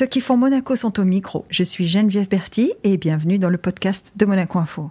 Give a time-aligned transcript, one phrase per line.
[0.00, 1.44] Ceux qui font Monaco sont au micro.
[1.50, 4.90] Je suis Geneviève Berti et bienvenue dans le podcast de Monaco Info.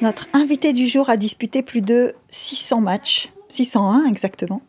[0.00, 4.62] Notre invité du jour a disputé plus de 600 matchs, 601 exactement,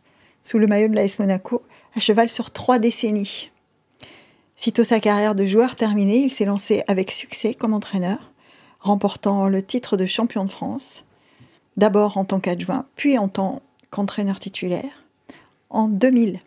[0.43, 1.64] sous le maillot de l'AS Monaco,
[1.96, 3.50] à cheval sur trois décennies.
[4.57, 8.34] Sitôt sa carrière de joueur terminée, il s'est lancé avec succès comme entraîneur,
[8.82, 11.05] remportant le titre de champion de France,
[11.77, 15.05] d'abord en tant qu'adjoint, puis en tant qu'entraîneur titulaire,
[15.69, 16.39] en 2000.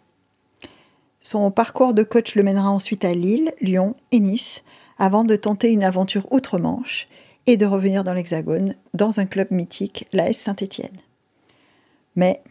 [1.20, 4.60] Son parcours de coach le mènera ensuite à Lille, Lyon et Nice,
[4.98, 7.08] avant de tenter une aventure outre-Manche
[7.46, 10.96] et de revenir dans l'Hexagone, dans un club mythique, l'AS Saint-Étienne.
[12.16, 12.42] Mais,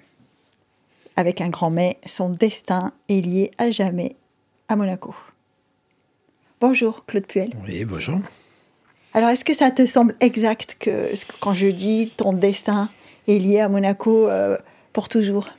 [1.15, 4.15] avec un grand mais, son destin est lié à jamais
[4.67, 5.15] à Monaco.
[6.59, 7.51] Bonjour Claude Puel.
[7.63, 8.19] Oui, bonjour.
[9.13, 12.89] Alors, est-ce que ça te semble exact que quand je dis ton destin
[13.27, 14.57] est lié à Monaco euh,
[14.91, 15.49] pour toujours?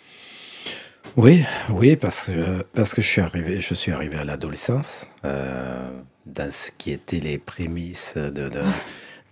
[1.16, 5.88] Oui, oui, parce que, parce que je suis arrivé, je suis arrivé à l'adolescence, euh,
[6.26, 8.62] dans ce qui était les prémices de, de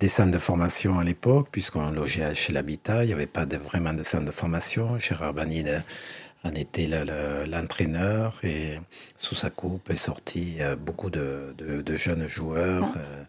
[0.02, 3.56] des centres de formation à l'époque, puisqu'on logeait chez l'habitat, il n'y avait pas de,
[3.56, 4.98] vraiment de centre de formation.
[4.98, 5.84] Gérard Banide
[6.42, 6.88] en était
[7.46, 8.80] l'entraîneur et
[9.16, 12.84] sous sa coupe est sorti euh, beaucoup de, de, jeunes joueurs.
[12.96, 12.98] Ah.
[12.98, 13.24] Euh,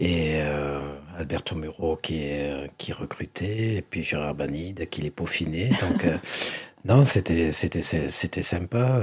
[0.00, 0.80] et euh,
[1.16, 5.70] Alberto Muro qui, est, qui recrutait, et puis Gérard Banide qui les peaufinait.
[5.80, 6.04] Donc,
[6.84, 9.00] non, c'était sympa.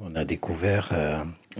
[0.00, 0.92] on a découvert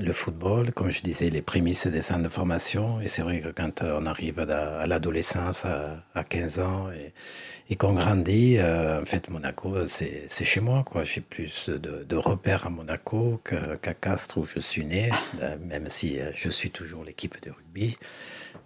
[0.01, 3.01] le football, comme je disais, les prémices des centres de formation.
[3.01, 7.13] Et c'est vrai que quand euh, on arrive à l'adolescence à, 15 ans et,
[7.71, 10.85] et qu'on grandit, euh, en fait, Monaco, c'est chez moi.
[11.03, 16.19] J'ai plus de, repères à Monaco qu'à Castres où je suis né, euh, même si
[16.35, 17.97] je suis toujours l'équipe de rugby.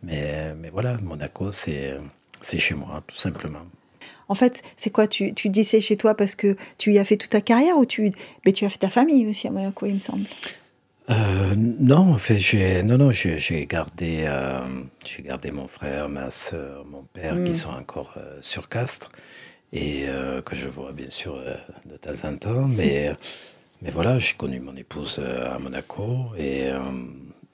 [0.02, 1.98] Mais, mais voilà, Monaco, c'est
[2.42, 3.62] chez moi, tout simplement.
[4.28, 7.04] En fait, c'est quoi tu, tu dis c'est chez toi parce que tu y as
[7.04, 8.12] fait toute ta carrière ou tu,
[8.46, 10.26] mais tu as fait ta famille aussi à Monaco, il me semble?
[11.10, 14.60] Euh, non, en fait, j'ai non, non, j'ai gardé, euh,
[15.04, 17.54] j'ai gardé mon frère, ma soeur, mon père qui mm.
[17.54, 19.10] sont encore euh, sur Castres
[19.72, 20.06] et
[20.44, 21.40] que je vois bien sûr
[21.84, 22.66] de temps en temps.
[22.66, 23.12] Mais,
[23.82, 26.70] mais voilà, j'ai connu mon épouse à Monaco et,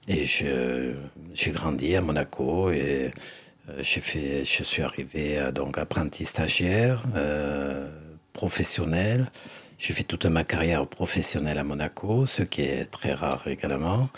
[0.08, 3.12] et j'ai grandi à Monaco et
[3.78, 7.02] j'ai fait, je suis arrivé donc apprenti stagiaire,
[8.32, 9.30] professionnel.
[9.78, 14.08] J'ai fait toute ma carrière professionnelle à Monaco, ce qui est très rare également.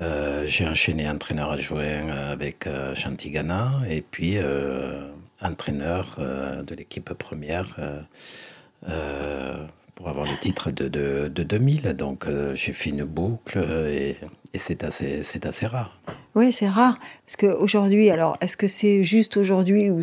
[0.00, 5.10] Euh, j'ai enchaîné entraîneur adjoint avec euh, Chantigana et puis euh,
[5.40, 6.18] entraîneur
[6.66, 7.76] de l'équipe première
[9.96, 11.94] pour avoir le titre de, de, de 2000.
[11.94, 14.16] Donc j'ai fait une boucle et,
[14.54, 16.00] et c'est assez, assez rare.
[16.34, 16.98] Oui, c'est rare.
[17.26, 20.02] Parce qu'aujourd'hui, alors est-ce que c'est juste aujourd'hui ou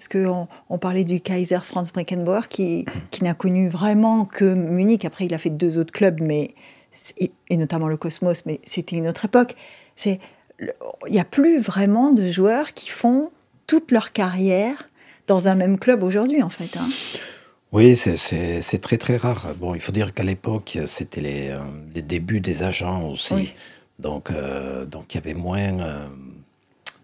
[0.00, 5.04] parce qu'on on parlait du Kaiser Franz Beckenbauer qui, qui n'a connu vraiment que Munich.
[5.04, 6.54] Après, il a fait deux autres clubs, mais,
[7.18, 9.56] et, notamment le Cosmos, mais c'était une autre époque.
[10.06, 10.18] Il
[11.10, 13.30] n'y a plus vraiment de joueurs qui font
[13.66, 14.88] toute leur carrière
[15.26, 16.78] dans un même club aujourd'hui, en fait.
[16.78, 16.88] Hein.
[17.72, 19.54] Oui, c'est très très rare.
[19.56, 21.58] Bon, il faut dire qu'à l'époque, c'était les, euh,
[21.94, 23.52] les, débuts des agents aussi.
[24.00, 26.06] Donc, euh, donc il y avait moins euh,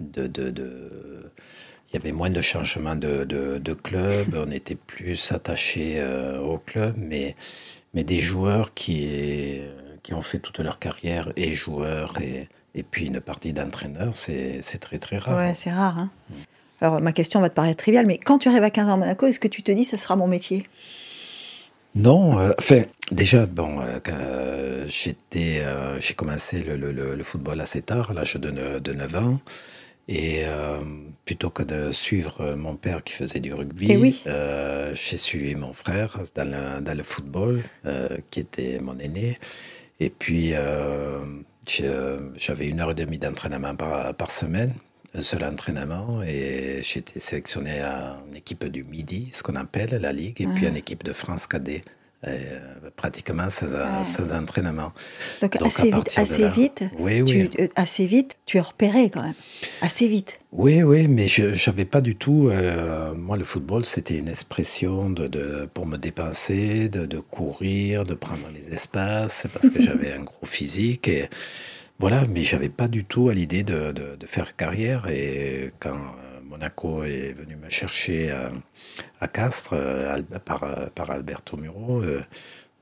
[0.00, 1.32] de, de, de
[1.88, 6.58] il y avait moins de changements de, de, club, on était plus attaché euh, au
[6.58, 7.36] club, mais,
[7.94, 9.60] mais des joueurs qui,
[10.02, 14.62] qui ont fait toute leur carrière, et joueurs, et, et puis une partie d'entraîneurs, c'est
[14.80, 15.36] très très rare.
[15.36, 15.98] Ouais, c'est rare.
[15.98, 16.10] Hein.
[16.30, 16.34] Mm.
[16.80, 18.96] Alors ma question va te paraître triviale, mais quand tu arrives à 15 ans à
[18.96, 20.66] Monaco, est-ce que tu te dis ça sera mon métier?
[21.94, 25.62] Non, euh, enfin, déjà, bon, euh, j'étais,
[25.98, 29.40] j'ai commencé le, le, le, football assez tard, à l'âge de, de 9 ans.
[30.08, 30.78] Et euh,
[31.24, 35.72] plutôt que de suivre mon père qui faisait du rugby, eh euh, j'ai suivi mon
[35.72, 39.38] frère dans le, dans le football, euh, qui était mon aîné.
[39.98, 40.52] Et puis,
[42.36, 44.74] j'avais une heure et demie d'entraînement par, par, semaine,
[45.16, 50.40] un seul entraînement, et j'étais sélectionné en équipe du Midi, ce qu'on appelle la Ligue,
[50.40, 51.82] et puis en équipe de France Cadet.
[52.26, 52.58] Euh,
[52.96, 54.92] pratiquement sans, entraînements.
[55.42, 59.34] Donc, assez, vite, assez, vite, oui, tu, euh, assez vite, tu es repéré quand même,
[59.82, 60.40] assez vite.
[60.50, 62.48] Oui, oui, mais je n'avais pas du tout...
[62.50, 68.04] Euh, moi, le football, c'était une expression de, de, pour me dépenser, de, de, courir,
[68.04, 71.08] de prendre les espaces, parce que j'avais un gros physique.
[71.08, 71.28] Et,
[71.98, 75.08] voilà, mais j'avais pas du tout à l'idée de, de, faire carrière.
[75.08, 75.96] Et quand
[76.44, 78.30] Monaco est venu me chercher
[79.20, 80.64] à, Castres euh, par,
[80.94, 82.02] par, Alberto Muro.
[82.02, 82.22] Euh,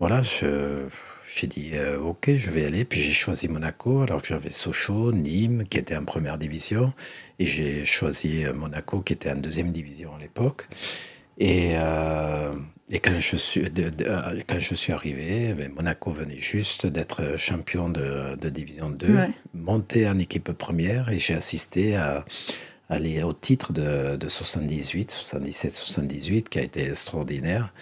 [0.00, 2.84] voilà, j'ai dit euh, ok, je vais aller.
[2.84, 6.92] Puis j'ai choisi Monaco, alors j'avais Sochaux, Nîmes, qui était en première division,
[7.38, 10.68] et j'ai choisi Monaco, qui était en deuxième division à l'époque.
[11.38, 12.52] Et, euh,
[12.90, 13.62] et quand, je suis,
[14.46, 19.16] quand je suis arrivé, ben, Monaco venait juste d'être champion de, de Division 2,
[19.54, 22.24] monté en équipe première et j'ai assisté à,
[22.90, 27.72] aller au titre de, de 78, 77, 78, qui a été extraordinaire.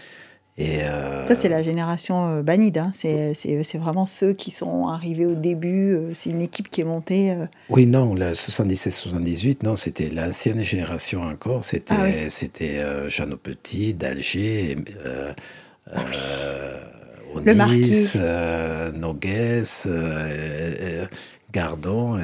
[0.58, 2.78] Et euh, Ça, c'est la génération euh, Banide.
[2.78, 2.92] Hein.
[2.94, 5.94] C'est vraiment ceux qui sont arrivés au début.
[5.94, 7.34] Euh, c'est une équipe qui est montée.
[7.70, 11.64] Oui, non, le 77-78, non, c'était l'ancienne génération encore.
[11.64, 14.76] C'était ah c'était Jeannot Petit, d'Alger,
[15.90, 16.00] ah
[17.34, 18.12] Onis,
[18.98, 19.64] Nogues,
[21.50, 22.18] Gardon,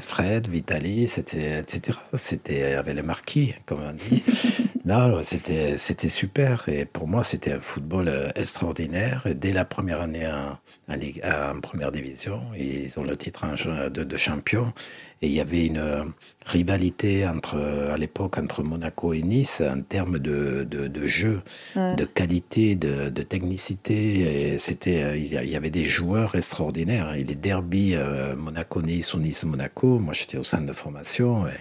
[0.00, 1.98] Fred, Vitali, etc.
[2.14, 4.22] C'était avec les marquis, comme on dit.
[4.86, 6.68] non, c'était, c'était super.
[6.68, 9.26] Et pour moi, c'était un football euh, extraordinaire.
[9.26, 10.58] Et dès la première année en,
[10.88, 13.46] en, première division, ils ont le titre
[13.88, 14.74] de, de champion.
[15.22, 16.04] Et il y avait une euh,
[16.44, 17.56] rivalité entre,
[17.90, 21.40] à l'époque entre Monaco et Nice en termes de, de, jeu,
[21.76, 24.50] de qualité, de, de technicité.
[24.52, 27.14] Et c'était, euh, il y avait des joueurs extraordinaires.
[27.14, 27.96] Et les derbies
[28.36, 31.46] Monaco-Nice ou Nice-Monaco, moi j'étais au centre de formation.
[31.46, 31.52] Et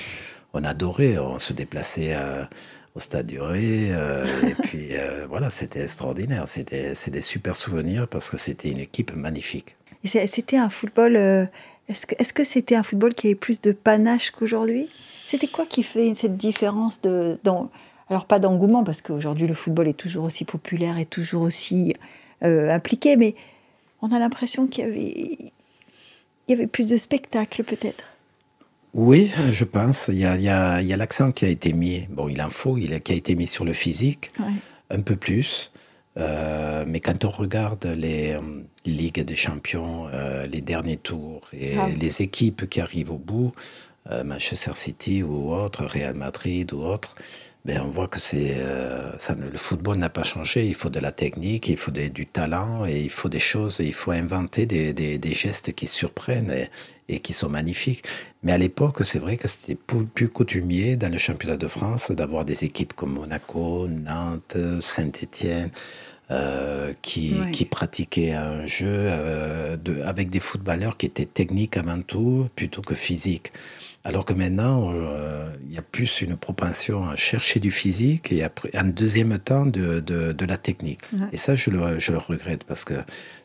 [0.51, 2.13] on adorait, on se déplaçait
[2.95, 3.89] au Stade du Ré.
[3.89, 4.89] et puis
[5.27, 6.47] voilà, c'était extraordinaire.
[6.47, 9.75] C'était, c'est des super souvenirs parce que c'était une équipe magnifique.
[10.05, 11.49] C'était un football
[11.89, 14.89] est-ce que c'était un football qui avait plus de panache qu'aujourd'hui?
[15.25, 17.37] C'était quoi qui fait cette différence de,
[18.09, 21.93] alors pas d'engouement, parce qu'aujourd'hui le football est toujours aussi populaire et toujours aussi
[22.43, 23.35] euh, impliqué, mais
[24.01, 25.51] on a l'impression qu'il y avait, il
[26.49, 28.12] y avait plus de spectacle peut-être?
[28.93, 30.09] Oui, je pense.
[30.09, 32.99] Il y a, a, l'accent qui a été mis, bon, il en faut, il a,
[32.99, 34.31] qui a été mis sur le physique,
[34.89, 35.71] un peu plus.
[36.17, 38.41] Euh, mais quand on regarde les, euh,
[38.85, 41.87] Ligues des Champions, euh, les derniers tours et ah.
[41.99, 43.51] les équipes qui arrivent au bout,
[44.25, 47.15] Manchester City ou autre, Real Madrid ou autre,
[47.65, 48.57] ben on voit que c'est
[49.17, 50.65] ça le football n'a pas changé.
[50.65, 53.93] Il faut de la technique, il faut du talent et il faut des choses, il
[53.93, 56.69] faut inventer des, des, des gestes qui surprennent et,
[57.07, 58.03] et, qui sont magnifiques.
[58.43, 62.43] Mais à l'époque, c'est vrai que c'était plus coutumier dans le championnat de France d'avoir
[62.43, 65.71] des équipes comme Monaco, Nantes, Saint-Étienne.
[66.31, 72.01] Euh, qui, qui, pratiquaient un jeu euh, de, avec des footballeurs qui étaient techniques avant
[72.01, 73.51] tout plutôt que physiques.
[74.05, 78.43] Alors que maintenant, euh, il y a plus une propension à chercher du physique et
[78.43, 80.99] après, un deuxième temps de, de, de la technique.
[81.31, 82.95] Et ça, je le, je le, regrette parce que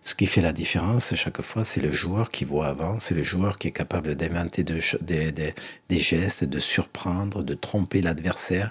[0.03, 3.23] ce qui fait la différence chaque fois, c'est le joueur qui voit avant, c'est le
[3.23, 5.55] joueur qui est capable d'inventer des, des,
[5.89, 8.71] des gestes, de surprendre, de tromper l'adversaire.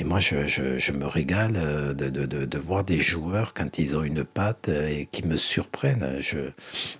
[0.00, 3.96] Et moi, je, je, me régale euh, de, de, de, voir des joueurs quand ils
[3.96, 6.18] ont une patte euh, et qui me surprennent.
[6.20, 6.38] Je,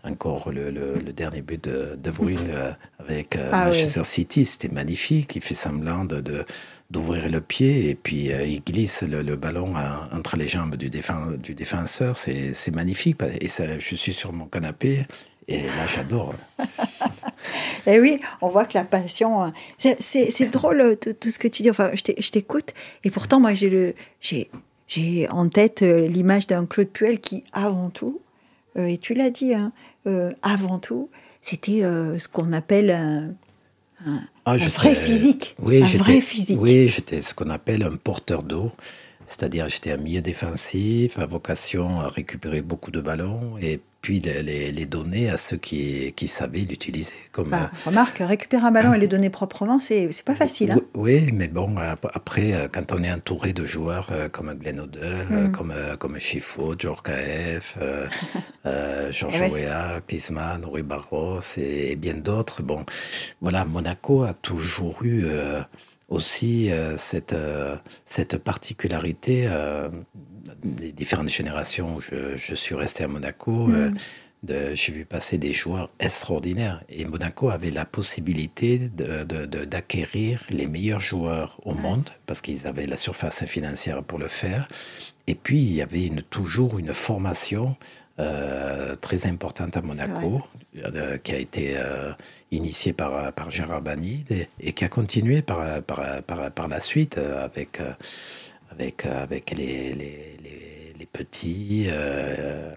[0.03, 5.37] encore le, le, dernier but de, de Bruyne euh, avec ah Manchester City, c'était magnifique.
[5.37, 6.45] Il fait semblant de,
[6.91, 9.75] d'ouvrir le pied et puis il glisse le, ballon
[10.11, 12.17] entre les jambes du, du défenseur.
[12.17, 13.21] C'est, c'est magnifique.
[13.41, 15.07] Et ça, je suis sur mon canapé
[15.47, 16.35] et là, j'adore.
[17.87, 19.45] et eh oui, on voit que la passion.
[19.45, 21.71] Euh, c'est drôle euh, tout, ce que tu dis.
[21.71, 22.75] Enfin, je t'écoute.
[23.05, 28.21] Et pourtant, moi, j'ai en tête euh, l'image d'un Claude Puel qui, avant tout,
[28.77, 29.73] et tu l'as dit, hein,
[30.43, 31.11] avant tout,
[31.43, 35.57] c'était ce qu'on appelle un, ah, vrai physique.
[35.59, 36.61] Oui, un vrai physique.
[36.61, 38.71] Oui, j'étais ce qu'on appelle un porteur d'eau.
[39.27, 44.73] C'est-à-dire, j'étais un milieu défensif, à vocation à récupérer beaucoup de ballons et puis les,
[44.73, 47.15] les, donner à ceux qui, qui savaient l'utiliser.
[47.33, 50.73] Comme, bah, remarque, récupérer un ballon et les donner proprement, c'est pas facile.
[50.73, 50.81] Hein.
[50.95, 55.27] oui, mais bon, après, euh, quand on est entouré de joueurs euh, comme Glenn Odell,
[55.29, 55.53] mm.
[55.53, 57.79] comme, euh, comme Chifo, George KF,
[58.67, 62.85] euh, Georges eh Weah, Klinsmann, Rui Barros et, bien d'autres, bon,
[63.41, 65.27] voilà, Monaco a toujours eu
[66.09, 67.35] aussi cette,
[68.05, 69.49] cette particularité
[70.81, 74.75] les différentes générations où je, suis resté à Monaco, euh, mm.
[74.75, 76.83] j'ai vu passer des joueurs extraordinaires.
[76.89, 82.87] Et Monaco avait la possibilité d'acquérir de, les meilleurs joueurs au monde, parce qu'ils avaient
[82.87, 84.69] la surface financière pour le faire.
[85.27, 87.77] Et puis, il y avait une, toujours une formation
[88.19, 90.43] euh, très importante à Monaco,
[90.77, 91.77] euh, qui a été
[92.51, 97.19] initiée par, par Gérard Banide et, qui a continué par, par, par, par la suite
[97.19, 97.81] avec
[98.79, 100.37] avec, euh, avec les, les,
[101.15, 102.73] les, petits, euh,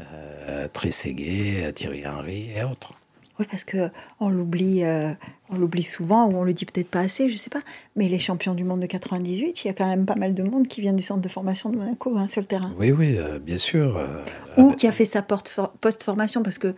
[0.00, 2.92] euh, Trezeguet, Thierry Henry et autres.
[3.40, 3.90] Oui, parce que
[4.20, 5.12] on l'oublie, euh,
[5.50, 7.62] on l'oublie souvent ou on le dit peut-être pas assez, je sais pas.
[7.96, 10.44] Mais les champions du monde de 98, il y a quand même pas mal de
[10.44, 12.72] monde qui vient du centre de formation de Monaco hein, sur le terrain.
[12.78, 14.00] Oui, oui, bien sûr.
[14.56, 16.76] ou qui a fait sa post-formation, parce que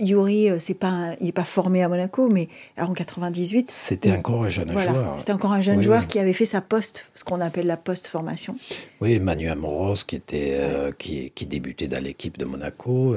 [0.00, 2.48] Yuri, c'est pas il n'est pas formé à Monaco, mais
[2.78, 3.70] en 98.
[3.70, 5.14] C'était encore un jeune joueur.
[5.18, 8.56] C'était encore un jeune joueur qui avait fait sa poste, ce qu'on appelle la post-formation.
[9.00, 10.58] Oui, Manu Amoros, qui, était,
[10.98, 13.14] qui, qui, débutait dans l'équipe de Monaco,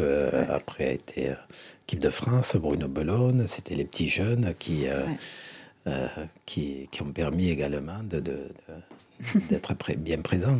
[0.49, 1.33] après a été
[1.85, 4.85] équipe de France, Bruno Bellone, c'était les petits jeunes qui,
[6.45, 8.37] qui, qui, ont permis également de, de,
[9.49, 10.59] d'être bien présents.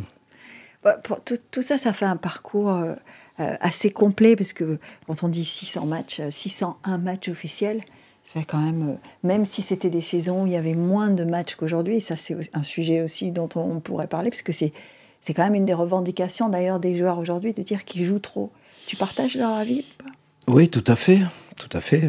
[1.04, 2.94] Pour tout, tout, ça, ça fait un parcours euh,
[3.40, 7.80] assez complet, parce que quand on dit 600 matchs, 601 euh, matchs officiels,
[8.22, 11.24] c'est quand même, euh, même si c'était des saisons où il y avait moins de
[11.24, 14.72] matchs qu'aujourd'hui, ça c'est un sujet aussi dont on pourrait parler, parce que c'est,
[15.20, 18.50] c'est quand même une des revendications d'ailleurs des joueurs aujourd'hui de dire qu'ils jouent trop.
[18.86, 19.84] Tu partages leur avis
[20.48, 21.20] Oui, tout à fait.
[21.56, 22.08] Tout à fait,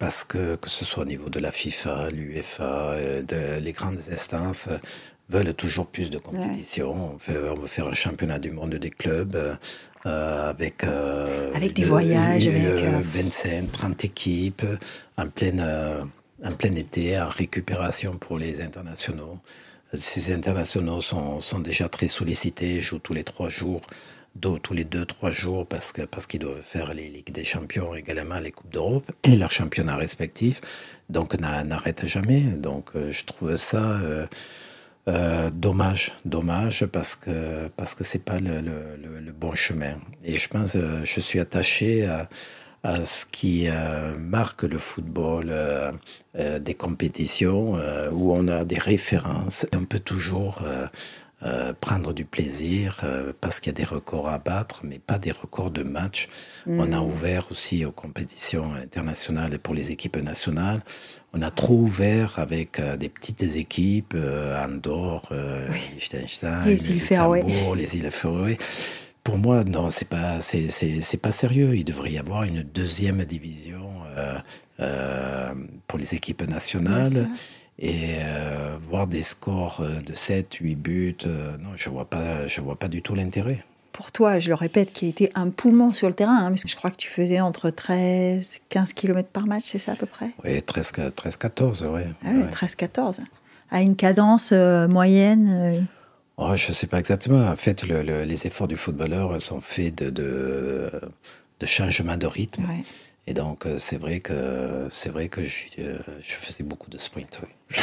[0.00, 2.96] parce que que ce soit au niveau de la FIFA, l'UEFA,
[3.60, 4.68] les grandes instances,
[5.30, 7.14] veulent toujours plus de compétition.
[7.14, 9.56] On, veut faire un championnat du monde des clubs
[10.06, 14.66] euh, avec, euh, avec des voyages, avec 25, euh, 30 équipes
[15.16, 16.00] en plein,
[16.44, 19.38] en plein été, en récupération pour les internationaux.
[19.92, 23.82] Ces internationaux sont, sont déjà très sollicités, jouent tous les trois jours
[24.62, 27.94] tous les deux, trois jours parce qu'ils parce qu'ils doivent faire les Ligues des Champions,
[27.94, 30.60] également les Coupes d'Europe et leurs championnats respectifs.
[31.08, 32.40] Donc, n'arrête jamais.
[32.40, 34.26] Donc, je trouve ça euh,
[35.06, 39.94] dommage, dommage parce que parce que c'est pas le, le, bon chemin.
[40.24, 42.28] Et je pense, euh, je suis attaché à,
[42.82, 45.52] à ce qui euh, marque le football
[46.34, 47.74] des compétitions
[48.12, 49.66] où on a des références.
[49.74, 50.62] On peut toujours
[51.42, 55.18] euh, prendre du plaisir euh, parce qu'il y a des records à battre, mais pas
[55.18, 56.28] des records de match.
[56.66, 57.02] On a hmm.
[57.02, 60.82] ouvert aussi aux compétitions internationales et pour les équipes nationales.
[61.32, 64.16] On a trop ouvert avec euh, des petites équipes,
[64.64, 65.32] Andorre,
[65.94, 67.44] Liechtenstein, les îles Féroé.
[67.76, 68.58] Les îles Féroé.
[69.22, 71.76] Pour moi, non, c'est pas, c'est, pas sérieux.
[71.76, 73.86] Il devrait y avoir une deuxième division
[75.86, 77.28] pour les équipes nationales
[77.80, 82.04] et euh, voir des scores euh, de 7, 8 buts, euh, non, je ne vois,
[82.04, 83.64] pas, je vois pas du tout l'intérêt.
[84.00, 86.62] Pour toi, je le répète, qui a été un poumon sur le terrain, hein, parce
[86.62, 89.94] que je crois que tu faisais entre 13 15 km par match, c'est ça à
[89.94, 90.30] peu près?
[90.42, 92.00] Oui, 13-14, oui.
[92.24, 93.18] Ah oui, 13-14.
[93.70, 95.86] À une cadence moyenne
[96.38, 97.46] oh, Je ne sais pas exactement.
[97.46, 100.90] En fait, les efforts du footballeur sont faits de, de,
[101.60, 102.64] de changement de rythme.
[103.26, 107.42] Et donc, c'est vrai que, c'est vrai que je, je, faisais beaucoup de sprint.
[107.42, 107.82] Oui.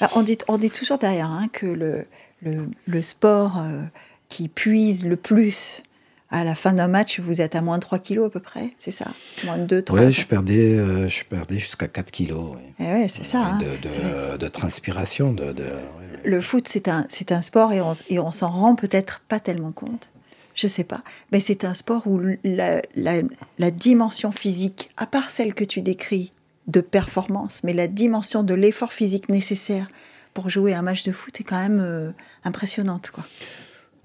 [0.16, 2.08] on, dit, on dit toujours derrière hein, que le,
[2.42, 3.84] le, le sport euh,
[4.28, 5.82] qui puise le plus
[6.30, 8.72] à la fin d'un match, vous êtes à moins de 3 kilos à peu près,
[8.78, 9.06] c'est ça?
[9.44, 12.56] Moins de 2, 3 Oui, je perdais, euh, je perdais jusqu'à 4 kilos.
[12.80, 13.42] Eh ouais, c'est ça.
[13.42, 13.58] Hein.
[13.58, 15.32] De, de, transpiration.
[15.32, 15.54] De,
[16.24, 19.72] Le foot, c'est un, un sport et on, et on s'en rend peut-être pas tellement
[19.72, 20.10] compte.
[20.54, 21.02] Je sais pas.
[21.32, 23.22] Mais c'est un sport où la, la,
[23.58, 26.32] la dimension physique, à part celle que tu décris,
[26.66, 29.86] de performance, mais la dimension de l'effort physique nécessaire
[30.34, 32.10] pour jouer un match de foot est quand même euh,
[32.44, 33.10] impressionnante.
[33.10, 33.24] Quoi.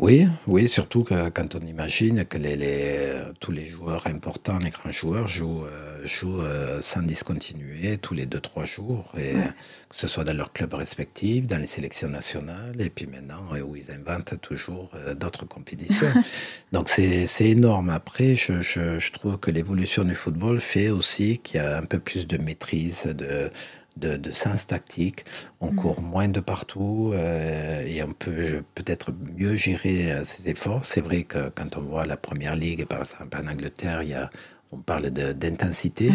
[0.01, 4.91] Oui, oui, surtout que, quand on imagine que les, tous les joueurs importants, les grands
[4.91, 10.24] joueurs, jouent, euh, jouent euh, sans discontinuer tous les 2-3 jours, et, que ce soit
[10.24, 14.89] dans leurs clubs respectifs, dans les sélections nationales, et puis maintenant où ils inventent toujours
[14.96, 16.12] euh, d'autres compétitions.
[16.72, 17.91] Donc c'est énorme.
[17.91, 21.86] Après, je, je, je trouve que l'évolution du football fait aussi qu'il y a un
[21.86, 23.51] peu plus de maîtrise de
[23.98, 25.25] de, sens tactique.
[25.60, 25.75] On mm.
[25.75, 30.86] court moins de partout euh, et on peut peut-être mieux gérer euh, ses efforts.
[30.86, 34.13] C'est vrai que quand on voit la première ligue, par exemple en Angleterre, il y
[34.13, 34.29] a,
[34.71, 36.12] on parle d'intensité.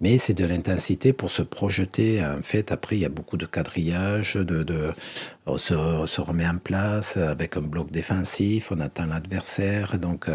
[0.00, 2.24] Mais c'est de l'intensité pour se projeter.
[2.24, 4.92] En fait, après, il y a beaucoup de quadrillage, de, de
[5.46, 9.98] on, se, remet en place avec un bloc défensif, on attend l'adversaire.
[9.98, 10.28] Donc,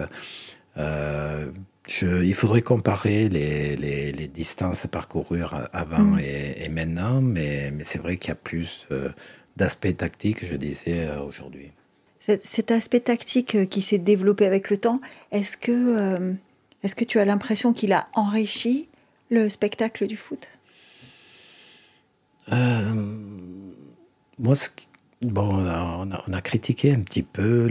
[0.78, 1.52] euh,
[1.88, 6.20] il faudrait comparer les, les, distances parcourues avant mm.
[6.20, 9.10] et, maintenant, mais, mais c'est vrai qu'il y a plus euh,
[9.58, 11.72] d'aspects tactiques, je disais, euh, aujourd'hui.
[12.20, 16.34] Cet, aspect tactique euh, qui s'est développé avec le temps, est-ce que,
[16.84, 18.88] est-ce que tu as l'impression qu'il a enrichi
[19.30, 20.48] le spectacle du foot?
[24.40, 24.54] Moi,
[25.22, 27.68] bon, on a, critiqué un petit peu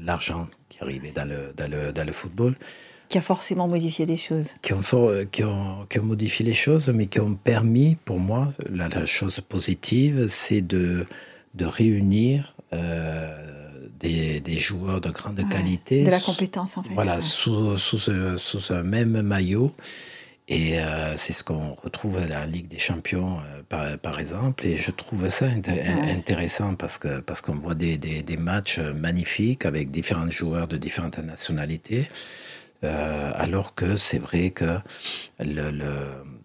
[0.00, 2.56] l'argent le, qui arrivait dans le, dans le, dans le football
[3.08, 4.54] qui a forcément modifié des choses.
[4.62, 4.80] Qui ont,
[5.30, 9.40] qui ont, qui ont modifié les choses, mais qui ont permis, pour moi, la, chose
[9.40, 11.06] positive, c'est de,
[11.54, 13.42] de réunir euh,
[14.00, 16.04] des, des, joueurs de grande qualité.
[16.04, 16.94] De la compétence, en fait.
[16.94, 19.72] Voilà, sous, sous, un même maillot.
[20.48, 24.64] Et euh, c'est ce qu'on retrouve à la Ligue des Champions, euh, par, par, exemple.
[24.66, 29.64] Et je trouve ça intéressant parce qu'on parce qu'on voit des, des, des, matchs magnifiques
[29.64, 32.06] avec différents joueurs de différentes nationalités
[32.84, 34.78] Euh, alors que c'est vrai que
[35.40, 35.70] le,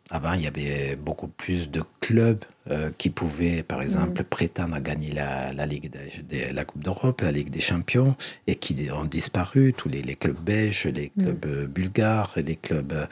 [0.09, 4.81] avant, il y avait beaucoup plus de clubs euh, qui pouvaient, par exemple, prétendre à
[4.81, 8.15] gagner la, la Ligue de, la Coupe d'Europe, la Ligue des Champions,
[8.47, 9.73] et qui ont disparu.
[9.75, 13.07] Tous les, les clubs belges, les clubs euh, bulgares, les clubs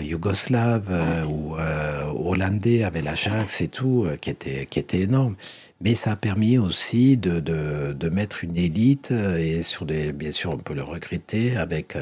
[0.00, 0.90] yougoslaves
[1.28, 5.36] ou hollandais avec l'Ajax et tout, qui étaient qui était énormes.
[5.80, 10.30] Mais ça a permis aussi de, de, de, mettre une élite, et sur des, bien
[10.30, 11.98] sûr, on peut le regretter, avec,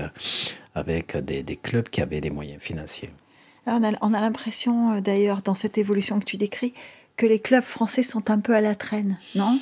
[0.74, 3.10] avec des, des clubs qui avaient des moyens financiers.
[3.66, 6.72] on a, on a l'impression, d'ailleurs, dans cette évolution que tu décris,
[7.16, 9.58] que les clubs français sont un peu à la traîne, non?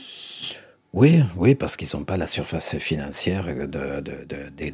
[0.95, 3.47] Oui, oui, parce qu'ils n'ont pas la surface financière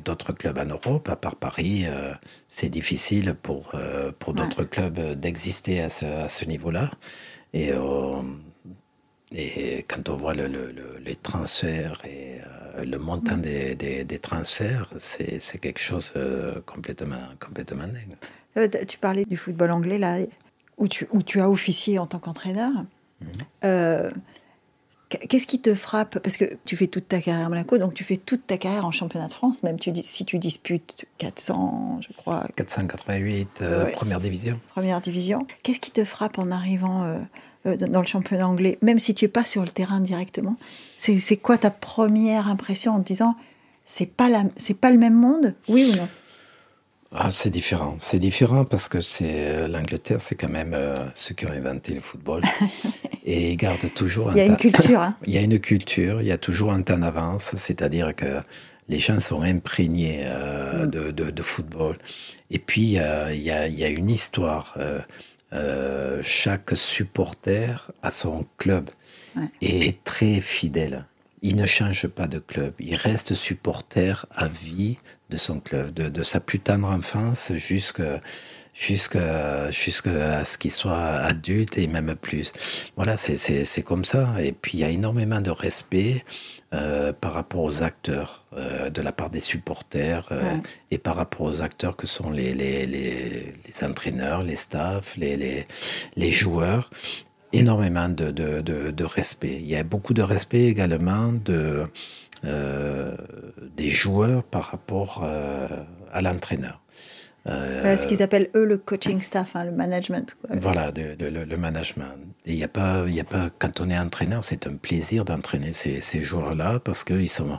[0.05, 1.09] d'autres clubs en Europe.
[1.09, 1.87] À part Paris,
[2.49, 3.73] c'est difficile pour,
[4.19, 6.91] pour d'autres clubs d'exister à ce, à ce niveau-là.
[7.53, 7.71] Et
[9.33, 10.73] et quand on voit le, le,
[11.05, 12.39] les transferts et
[12.77, 18.17] euh, le montant des, des, des transferts, c'est quelque chose euh, complètement, complètement dingue.
[18.57, 20.19] Euh, tu parlais du football anglais, là,
[20.79, 22.73] où tu, où tu as officié en tant qu'entraîneur.
[23.21, 24.11] Mm.
[25.09, 26.19] Qu'est-ce qui te frappe?
[26.19, 28.85] Parce que tu fais toute ta carrière à Monaco, donc tu fais toute ta carrière
[28.85, 32.47] en championnat de France, même tu, si tu disputes 400, je crois.
[32.57, 34.61] 488, première division.
[34.69, 35.47] Première division.
[35.63, 37.19] Qu'est-ce qui te frappe en arrivant euh,
[37.77, 40.57] dans le championnat anglais, même si tu n'es pas sur le terrain directement
[40.99, 43.35] C'est quoi ta première impression en te disant
[43.85, 44.45] c'est pas, la,
[44.81, 46.09] pas le même monde, oui ou non?
[47.11, 47.97] Ah, c'est différent.
[47.99, 51.95] C'est différent parce que c'est euh, l'Angleterre, c'est quand même euh, ceux qui ont inventé
[51.95, 52.43] le football.
[53.29, 55.01] et ils gardent toujours un Il y a une culture.
[55.01, 55.17] Hein.
[55.27, 58.41] il y a une culture, il y a toujours un temps d'avance, c'est-à-dire que
[58.89, 60.87] les gens sont imprégnés mm.
[60.87, 61.97] de, de, football.
[62.51, 64.77] Et puis, il y a, il y a une histoire.
[65.53, 68.91] Euh, chaque supporter a son club
[69.63, 71.07] et est très fidèle.
[71.41, 72.75] Il ne change pas de club.
[72.81, 74.99] Il reste supporter à vie
[75.31, 78.21] de son club, de, sa plus tendre enfance jusqu'à
[78.75, 82.53] jusqu'à ce qu'il soit adulte et même plus.
[82.97, 84.35] Voilà, c'est comme ça.
[84.41, 86.25] Et puis il y a énormément de respect.
[86.75, 90.55] Euh, par rapport aux acteurs, euh, de la part des supporters euh,
[90.91, 95.65] et par rapport aux acteurs que sont les, les, les, les entraîneurs, les staffs, les,
[96.15, 96.91] les, joueurs.
[97.55, 99.57] Énormément de, de, de, respect.
[99.59, 101.87] Il y a beaucoup de respect également de,
[102.43, 106.83] des joueurs par rapport à l'entraîneur.
[107.49, 110.37] Euh, ce qu'ils appellent eux le coaching staff, hein, le management.
[110.51, 112.13] Voilà, de, le, management.
[112.47, 115.73] Il n'y a pas, il a pas, quand on est entraîneur, c'est un plaisir d'entraîner
[115.73, 117.59] ces, ces joueurs-là parce qu'ils sont,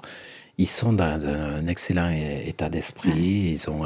[0.58, 3.54] ils sont dans un excellent état d'esprit.
[3.54, 3.84] Ils ont,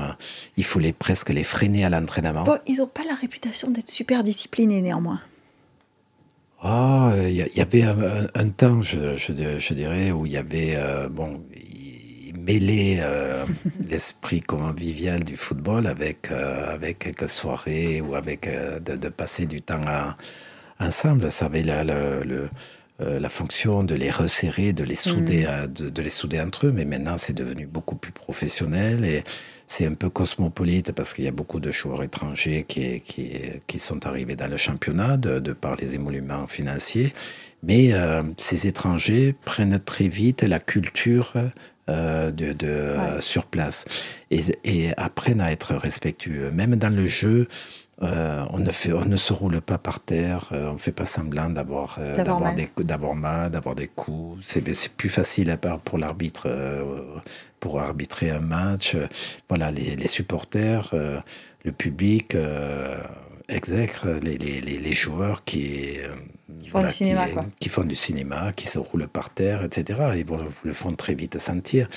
[0.58, 2.44] il faut les, presque les freiner à l'entraînement.
[2.44, 5.22] Bon, ils n'ont pas la réputation d'être super disciplinés néanmoins.
[6.66, 11.44] Ah, il y, avait un, temps, je, je, dirais, où il y avait, euh, bon,
[12.44, 13.46] mêler euh,
[13.90, 19.62] l'esprit convivial du football avec, euh, avec quelques soirées ou avec euh, de, passer du
[19.62, 19.82] temps
[20.80, 21.32] ensemble.
[21.32, 25.90] Ça avait la, la fonction de les resserrer, de les, souder, mm.
[25.90, 29.24] de, les souder entre eux, mais maintenant c'est devenu beaucoup plus professionnel et
[29.66, 33.32] c'est un peu cosmopolite parce qu'il y a beaucoup de joueurs étrangers qui, qui,
[33.66, 37.14] qui sont arrivés dans le championnat de, de par les émoluments financiers.
[37.66, 37.94] Mais
[38.38, 41.34] ces étrangers prennent très vite la culture
[41.90, 43.84] euh, de, de sur place
[44.32, 46.50] et, et, apprennent à être respectueux.
[46.50, 47.50] Même dans le jeu,
[48.02, 50.94] euh, on, ne fait, on ne se roule pas par terre, euh, on ne fait
[50.94, 54.40] pas semblant d'avoir d'avoir des d'avoir mal, d'avoir des coups.
[54.48, 56.48] C'est plus facile à part pour l'arbitre
[57.60, 58.96] pour arbitrer un match.
[59.50, 60.96] Voilà, les, les supporters,
[61.66, 62.38] le public
[63.50, 65.98] exècre les, les, les, joueurs qui
[66.62, 70.02] qui font, du cinéma, qui, qui font du cinéma, qui se roulent par terre, etc.
[70.16, 71.88] Ils vont, le font très vite sentir.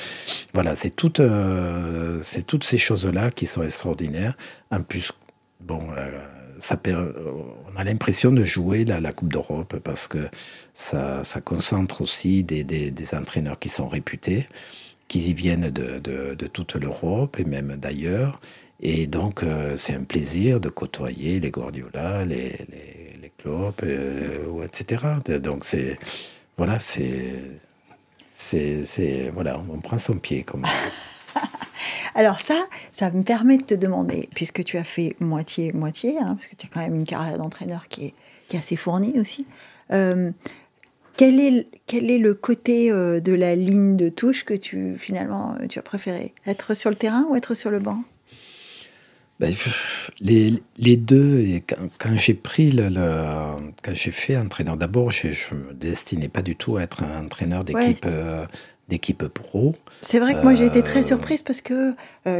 [0.55, 4.37] Voilà, c'est euh, c'est toutes ces choses-là qui sont extraordinaires.
[4.71, 5.13] En plus,
[5.61, 6.11] bon, euh,
[6.59, 10.29] ça on a l'impression de jouer la, la Coupe d'Europe parce que
[10.75, 14.47] ça, ça concentre aussi des, des, des, entraîneurs qui sont réputés,
[15.09, 18.41] qui y viennent de, de, de toute l'Europe et même d'ailleurs.
[18.81, 23.06] Et donc, euh, c'est un plaisir de côtoyer les Guardiola, les, les
[23.47, 25.05] euh, etc.
[25.41, 25.99] Donc c'est
[26.57, 27.43] voilà, c'est
[28.31, 30.67] c'est voilà, on prend son pied comme.
[32.15, 36.35] Alors ça, ça me permet de te demander, puisque tu as fait moitié moitié, hein,
[36.35, 38.15] parce que tu as quand même une carrière d'entraîneur qui est,
[38.49, 39.47] qui est assez fournie aussi.
[39.93, 40.31] Euh,
[41.17, 45.55] quel est, quel est le côté euh, de la ligne de touche que tu finalement
[45.69, 46.35] tu as préféré?
[46.47, 48.03] Être sur le terrain ou être sur le banc?
[49.39, 49.53] Ben,
[50.21, 51.63] les, les, deux, et
[51.99, 52.89] quand, j'ai pris le,
[53.83, 57.25] quand j'ai fait entraîneur, d'abord, je ne me destinais pas du tout à être un
[57.25, 58.47] entraîneur d'équipe euh,
[58.89, 59.75] d'équipe pro.
[60.01, 61.93] C'est vrai que moi j'ai été très surprise parce que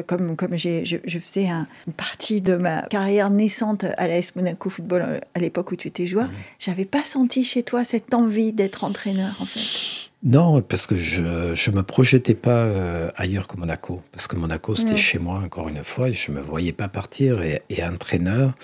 [0.03, 5.21] comme, comme je, je, faisais une partie de ma carrière naissante à l'AS Monaco Football
[5.35, 6.31] à l'époque où tu étais joueur,
[6.61, 10.06] j'avais pas senti chez toi cette envie d'être entraîneur en fait.
[10.23, 14.03] Non, parce que je ne me projetais pas euh, ailleurs que Monaco.
[14.13, 16.89] Parce que Monaco, c'était chez moi, encore une fois, et je ne me voyais pas
[16.89, 17.43] partir.
[17.43, 18.55] Et, et entraîneur,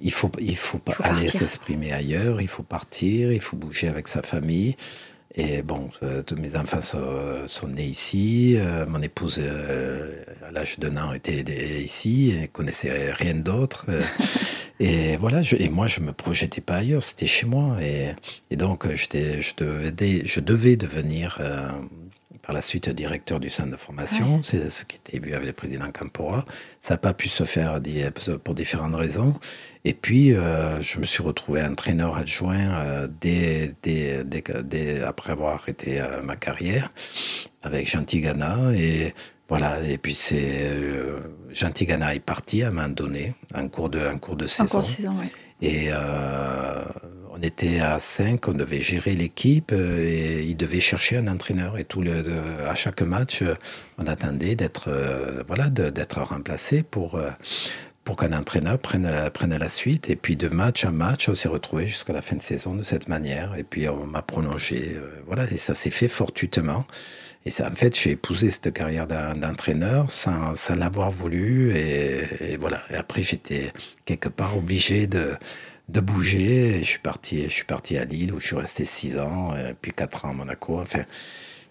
[0.00, 4.08] il faut, il faut pas aller s'exprimer ailleurs, il faut partir, il faut bouger avec
[4.08, 4.76] sa famille.
[5.36, 8.56] Et bon, euh, tous mes enfants sont, nés ici.
[8.58, 9.40] Euh, mon épouse,
[10.46, 11.42] à l'âge d'un an, était
[11.80, 13.86] ici et connaissait rien d'autre.
[14.80, 17.76] Et voilà, je, et moi, je me projetais pas ailleurs, c'était chez moi.
[17.82, 18.14] Et,
[18.50, 21.68] et donc, je, je, devais, je devais devenir euh,
[22.40, 24.42] par la suite directeur du centre de formation.
[24.42, 26.46] C'est ce qui était vu avec le président Campora.
[26.80, 27.78] Ça n'a pas pu se faire
[28.42, 29.38] pour différentes raisons.
[29.84, 35.56] Et puis, euh, je me suis retrouvé entraîneur adjoint euh, dès, dès, dès, après avoir
[35.56, 36.90] arrêté ma carrière
[37.62, 38.72] avec Gentil Ghana.
[38.74, 39.12] Et
[39.50, 41.18] voilà, et puis c'est euh,
[41.52, 44.80] Gentilgana est parti à un moment donné, en cours de, en cours de saison.
[45.60, 46.84] Et euh,
[47.32, 51.78] on était à 5, on devait gérer l'équipe euh, et il devait chercher un entraîneur.
[51.78, 52.22] Et tout le,
[52.68, 53.42] à chaque match,
[53.98, 54.88] on attendait d'être
[55.48, 57.20] voilà, d'être remplacé pour,
[58.04, 60.10] pour qu'un entraîneur prenne, prenne la suite.
[60.10, 62.84] Et puis de match à match, on s'est retrouvé jusqu'à la fin de saison de
[62.84, 63.56] cette manière.
[63.56, 64.96] Et puis on m'a prolongé.
[65.26, 66.86] voilà, et ça s'est fait fortuitement.
[67.46, 71.74] Et ça, en fait, j'ai épousé cette carrière d'entraîneur sans, sans l'avoir voulu.
[71.74, 72.82] Et, voilà.
[72.90, 73.72] Et après, j'étais
[74.04, 75.32] quelque part obligé de,
[75.88, 76.76] de bouger.
[76.76, 79.54] Et je suis parti, je suis parti à Lille où je suis resté six ans,
[79.80, 80.80] puis quatre ans à Monaco.
[80.80, 81.04] Enfin,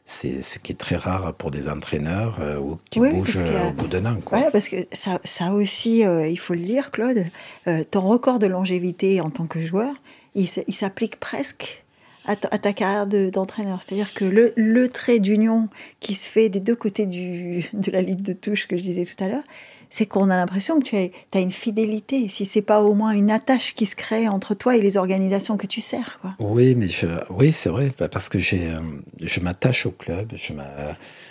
[0.10, 3.88] c'est ce qui est très rare pour des entraîneurs euh, ou qui bougent au bout
[3.88, 4.20] d'un an.
[4.26, 4.50] Quoi.
[4.52, 7.26] parce que ça, ça aussi, euh, il faut le dire, Claude,
[7.68, 9.94] euh, ton record de longévité en tant que joueur,
[10.36, 11.84] il s'applique presque
[12.30, 13.82] à, ta, carrière d'entraîneur.
[13.82, 15.68] C'est-à-dire que le, le trait d'union
[16.00, 19.06] qui se fait des deux côtés du, de la ligne de touche que je disais
[19.06, 19.44] tout à l'heure,
[19.90, 23.12] c'est qu'on a l'impression que tu as, as, une fidélité, si c'est pas au moins
[23.12, 26.20] une attache qui se crée entre toi et les organisations que tu sers.
[26.22, 26.36] Quoi.
[26.38, 28.80] Oui, mais je, oui, c'est vrai, parce que j'ai, euh,
[29.20, 30.32] je m'attache au club.
[30.36, 30.54] Je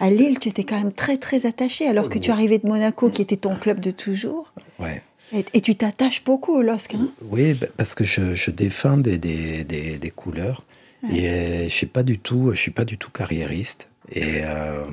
[0.00, 3.10] à Lille, tu étais quand même très très attaché, alors que tu arrivais de Monaco,
[3.10, 4.52] qui était ton club de toujours.
[4.80, 5.02] Ouais.
[5.32, 6.94] Et, tu t'attaches beaucoup au LOSC.
[6.94, 10.64] Hein oui, parce que je, je défends des, des, des, des couleurs.
[11.10, 13.90] Et euh, je suis pas du tout, je suis pas du tout carriériste.
[14.10, 14.84] Et, euh,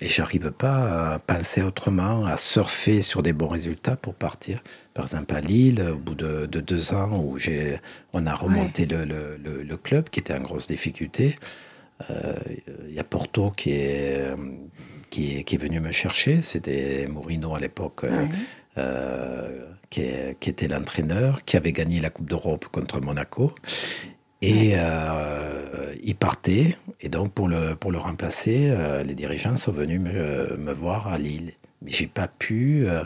[0.00, 4.62] et j'arrive pas à penser autrement, à surfer sur des bons résultats pour partir.
[4.92, 7.78] Par exemple à Lille, au bout de, de deux ans où j'ai,
[8.12, 11.36] on a remonté le, le, le, club qui était en grosse difficulté.
[12.00, 12.34] Il euh,
[12.90, 14.34] y a Porto qui est,
[15.10, 16.42] qui est, qui est venu me chercher.
[16.42, 18.04] C'était Mourinho à l'époque.
[18.78, 20.02] Euh, qui,
[20.38, 23.54] qui, était l'entraîneur, qui avait gagné la Coupe d'Europe contre Monaco.
[24.42, 26.76] Et euh, il partait.
[27.00, 31.08] Et donc, pour le, pour le remplacer, euh, les dirigeants sont venus me, me voir
[31.08, 31.52] à Lille.
[31.82, 33.02] Mais j'ai pas pu euh,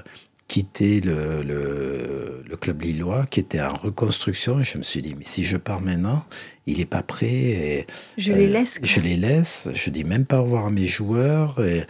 [0.48, 4.60] quitter le, le, le, club lillois qui était en reconstruction.
[4.60, 6.24] Et je me suis dit, mais si je pars maintenant,
[6.66, 7.26] il n'est pas prêt.
[7.26, 7.86] Et,
[8.18, 8.80] je les laisse.
[8.82, 9.68] Je les laisse.
[9.72, 11.64] Je dis même pas au revoir à mes joueurs.
[11.64, 11.84] Et,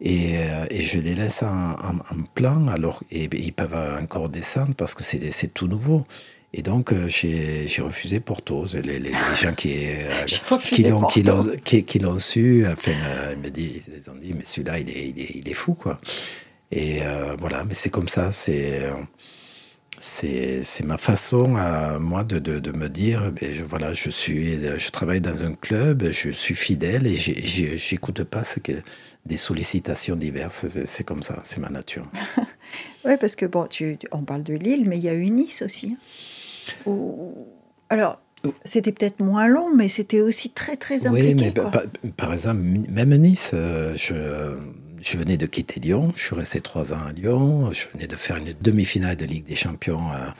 [0.00, 0.34] et,
[0.68, 2.66] et je les laisse en, en, en, plan.
[2.66, 6.04] Alors, et, ils peuvent encore descendre parce que c'est tout nouveau.
[6.52, 8.66] Et donc, euh, j'ai refusé Porto.
[8.74, 11.06] Les, les, gens qui, euh, qui l'ont
[11.64, 15.08] qui, qui, su, enfin, euh, ils, me dit, ils ont dit, mais celui-là, il est,
[15.08, 16.00] il, est, il est, fou, quoi.
[16.72, 17.00] Et
[17.38, 18.88] voilà, mais c'est comme ça, c'est
[20.02, 24.58] c'est ma façon à moi de, de, de me dire ben, je, voilà je suis
[24.78, 28.72] je travaille dans un club je suis fidèle et j'écoute pas ce que
[29.26, 32.10] des sollicitations diverses c'est comme ça c'est ma nature
[33.04, 35.60] oui parce que bon tu, on parle de Lille mais il y a eu Nice
[35.60, 35.98] aussi hein.
[37.88, 38.20] Alors,
[38.64, 41.34] c'était peut-être moins long, mais c'était aussi très, très impliqué.
[41.34, 41.52] Oui,
[42.04, 44.54] mais par, exemple, même Nice, euh, je,
[45.02, 48.16] je, venais de quitter Lyon, je suis resté trois ans à Lyon, je venais de
[48.16, 50.30] faire une demi-finale de Ligue des Champions euh,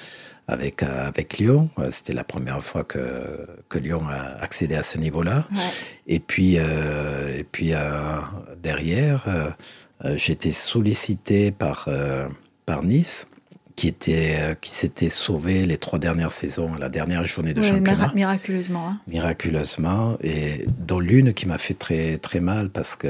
[0.47, 1.69] avec, euh, avec Lyon.
[1.91, 5.45] C'était la première fois que, que Lyon a accédé à ce niveau-là.
[6.07, 7.73] Et puis, et puis
[8.63, 9.27] derrière,
[10.15, 11.89] j'étais sollicité par,
[12.67, 13.29] par Nice
[13.81, 18.13] qui, était, euh, qui s'était sauvé les trois dernières saisons, la dernière journée de championnat.
[18.15, 18.89] Miraculeusement.
[18.91, 19.01] Hein.
[19.07, 20.19] Miraculeusement.
[20.23, 23.09] Et dont l'une qui m'a fait très, très mal parce que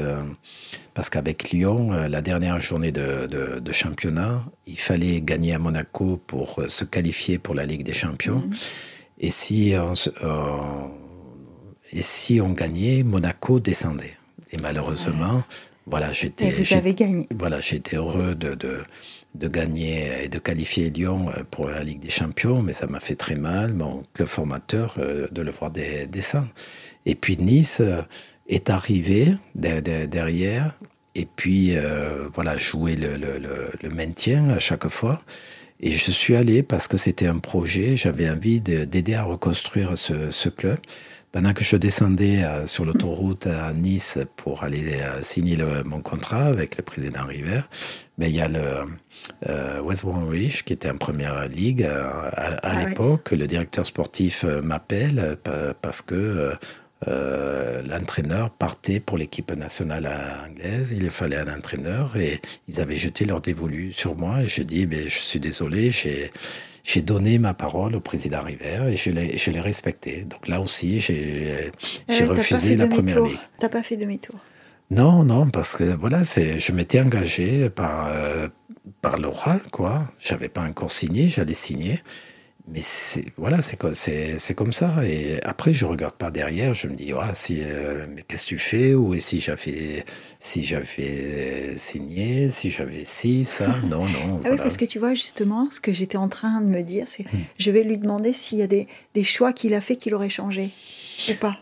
[0.93, 6.21] parce qu'avec Lyon, euh, la dernière journée de, de, championnat, il fallait gagner à Monaco
[6.25, 8.39] pour euh, se qualifier pour la Ligue des Champions.
[8.39, 8.51] Mhm.
[9.19, 9.93] Et, si on,
[11.91, 14.15] et si on gagnait, Monaco descendait.
[14.51, 15.43] Et malheureusement,
[15.85, 16.49] voilà, j'étais.
[16.49, 17.27] vous avez gagné.
[17.37, 18.83] Voilà, j'étais heureux de, de
[19.35, 22.99] de gagner et de qualifier Lyon euh, pour la Ligue des Champions, mais ça m'a
[22.99, 26.49] fait très mal, mon club formateur, euh, de le voir descendre.
[27.05, 28.01] Et puis Nice, euh,
[28.47, 30.73] est arrivé derrière
[31.15, 31.73] et puis
[32.33, 33.39] voilà, jouer le, le,
[33.81, 35.21] le, maintien à chaque fois.
[35.79, 40.49] Et je suis allé parce que c'était un projet, j'avais envie d'aider à reconstruire ce,
[40.49, 40.77] club.
[41.31, 46.45] Pendant que je descendais euh, sur l'autoroute à Nice pour aller euh, signer mon contrat
[46.45, 47.61] avec le président River,
[48.17, 53.31] mais il y a le West Bromwich qui était en première ligue à, ah l'époque.
[53.31, 55.37] Le directeur sportif m'appelle
[55.81, 56.53] parce que
[57.07, 60.07] euh, l'entraîneur partait pour l'équipe nationale
[60.47, 60.93] anglaise.
[60.95, 64.43] Il fallait un entraîneur et ils avaient jeté leur dévolu sur moi.
[64.43, 66.31] Et je dis, mais je suis désolé, j'ai
[67.01, 70.25] donné ma parole au président River et je l'ai respecté.
[70.25, 71.71] Donc là aussi, j'ai
[72.25, 73.37] refusé la première ligue.
[73.59, 74.35] T'as pas fait demi-tour
[74.89, 78.47] Non, non, parce que voilà, je m'étais engagé par, euh,
[79.01, 80.11] par l'oral, quoi.
[80.19, 82.01] J'avais pas encore signé, j'allais signer
[82.67, 82.81] mais
[83.37, 83.77] voilà, c'est
[84.37, 84.93] c'est comme ça.
[85.03, 88.49] Et après, je regarde pas derrière, je me dis, ah, si, euh, mais qu'est-ce que
[88.49, 88.93] tu fais?
[88.93, 90.05] Ou si j'avais
[90.39, 94.41] si j'avais signé, si j'avais si, ça, non, non.
[94.45, 97.07] Ah oui, parce que tu vois, justement, ce que j'étais en train de me dire,
[97.07, 97.39] c'est hmm.
[97.57, 100.29] je vais lui demander s'il y a des, des choix qu'il a fait qu'il aurait
[100.29, 100.71] changé
[101.29, 101.57] ou pas.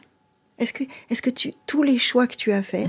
[0.59, 2.87] Est-ce que, est que tu, tous les choix que tu as fait,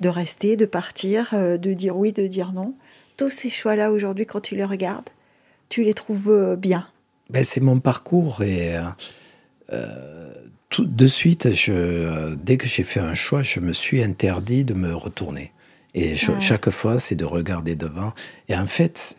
[0.00, 2.74] de rester, de partir, euh, de dire oui, de dire non,
[3.16, 5.08] tous ces choix-là aujourd'hui, quand tu les regardes,
[5.68, 6.88] tu les trouves euh, bien?
[7.30, 8.78] Ben, C'est mon parcours et
[9.72, 10.32] euh,
[10.68, 14.74] tout de suite, je, dès que j'ai fait un choix, je me suis interdit de
[14.74, 15.52] me retourner.
[15.94, 18.12] Et chaque fois, c'est de regarder devant.
[18.48, 19.16] Et en fait,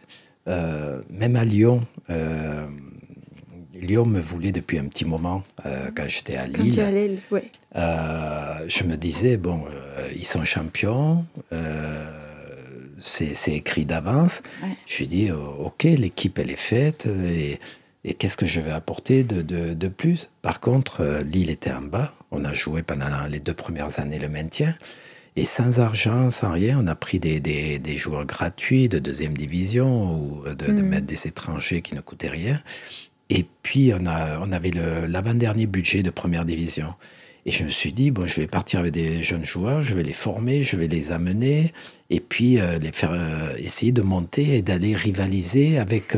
[0.50, 2.68] euh, même à Lyon, euh,
[3.74, 6.76] Lyon me voulait depuis un petit moment quand j'étais à Lille.
[6.76, 7.50] Quand Lille, ouais.
[7.74, 9.64] je me disais, bon,
[10.16, 11.26] ils sont champions
[12.98, 14.42] c'est écrit d'avance.
[14.86, 17.08] Je lui dis, ok, l'équipe, elle est faite.
[17.08, 17.60] Et
[18.08, 20.30] et qu'est-ce que je vais apporter de, de, plus?
[20.44, 22.14] Par contre, euh, Lille était en bas.
[22.30, 24.76] On a joué pendant les deux premières années le maintien.
[25.36, 29.36] Et sans argent, sans rien, on a pris des, des, des joueurs gratuits de deuxième
[29.36, 30.86] division ou de, de, hmm.
[30.86, 32.62] mettre des étrangers qui ne coûtaient rien.
[33.32, 34.72] Et puis, on, a, on avait
[35.08, 36.94] l'avant-dernier budget de première division.
[37.48, 40.04] Et je me suis dit, bon, je vais partir avec des jeunes joueurs, je vais
[40.04, 41.74] les former, je vais les amener,
[42.10, 46.16] et puis euh, les faire euh, essayer de monter et d'aller rivaliser avec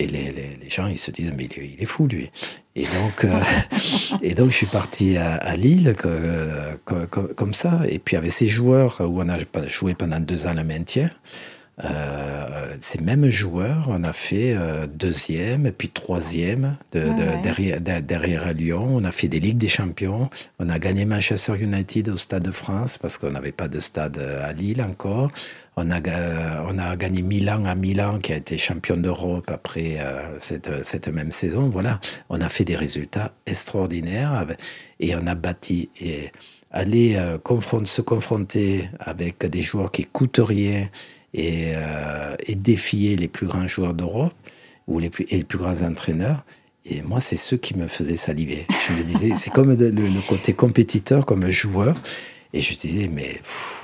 [0.00, 2.30] et les, les, gens, ils se disent, mais il est, fou, lui.
[2.74, 3.38] Et donc, euh,
[4.22, 5.94] et donc je suis parti à, Lille
[6.84, 7.82] comme, comme, ça.
[7.88, 11.10] Et puis, avec ces joueurs où on a joué pendant deux ans le maintien,
[11.84, 17.06] euh, ces mêmes joueurs, on a fait euh, deuxième, puis troisième de,
[17.42, 18.86] derrière, derrière Lyon.
[18.90, 20.30] On a fait des Ligues des Champions.
[20.58, 24.18] On a gagné Manchester United au Stade de France parce qu'on n'avait pas de stade
[24.18, 25.30] à Lille encore.
[25.76, 26.00] On a,
[26.68, 31.08] on a gagné Milan à Milan, qui a été champion d'Europe après euh, cette, cette,
[31.08, 31.68] même saison.
[31.68, 34.46] Voilà, on a fait des résultats extraordinaires
[34.98, 35.90] et on a bâti.
[36.00, 36.32] Et
[36.70, 37.38] aller euh,
[37.84, 40.88] se confronter avec des joueurs qui coûtent rien
[41.34, 44.34] et, euh, et défier les plus grands joueurs d'Europe
[44.86, 46.44] ou les plus, et les plus grands entraîneurs,
[46.86, 48.66] et moi, c'est ce qui me faisait saliver.
[48.88, 51.94] Je me disais, c'est comme le, le, côté compétiteur, comme joueur.
[52.52, 53.40] Et je disais, mais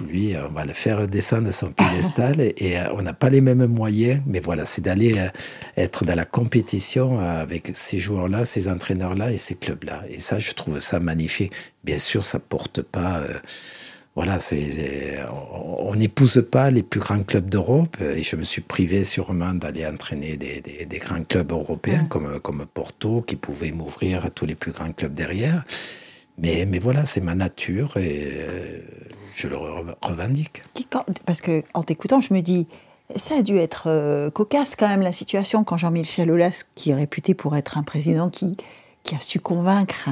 [0.09, 3.41] lui, on va le faire descendre de son piédestal et, euh, on n'a pas les
[3.41, 4.21] mêmes moyens.
[4.27, 5.29] Mais voilà, c'est d'aller euh,
[5.77, 10.03] être dans la compétition avec ces joueurs-là, ces entraîneurs-là et ces clubs-là.
[10.11, 11.53] Et ça, je trouve ça magnifique.
[11.85, 13.19] Bien sûr, ça porte pas.
[13.19, 13.35] Euh,
[14.17, 19.05] voilà, c'est, on n'épouse pas les plus grands clubs d'Europe et je me suis privé
[19.05, 24.31] sûrement d'aller entraîner des, des, grands clubs européens comme, comme Porto qui pouvaient m'ouvrir à
[24.31, 25.67] tous les plus grands clubs derrière.
[26.39, 28.81] Mais, mais voilà, c'est ma nature et euh,
[29.35, 30.63] je le revendique.
[31.25, 32.67] Parce que en t'écoutant, je me dis,
[33.15, 36.95] ça a dû être euh, cocasse quand même la situation quand Jean-Michel Aulas, qui est
[36.95, 38.57] réputé pour être un président qui,
[39.03, 40.11] qui a su convaincre.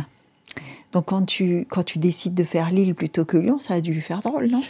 [0.92, 3.92] Donc quand tu, quand tu décides de faire Lille plutôt que Lyon, ça a dû
[3.92, 4.60] lui faire drôle, non?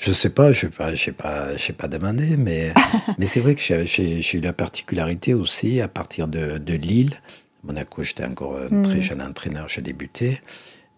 [0.00, 2.74] Je sais pas, je n'ai pas, pas, pas demandé, mais,
[3.18, 7.20] mais c'est vrai que j'ai eu la particularité aussi, à partir de, de Lille,
[7.64, 9.02] Monaco, j'étais encore un très mm.
[9.02, 10.40] jeune entraîneur, j'ai débuté.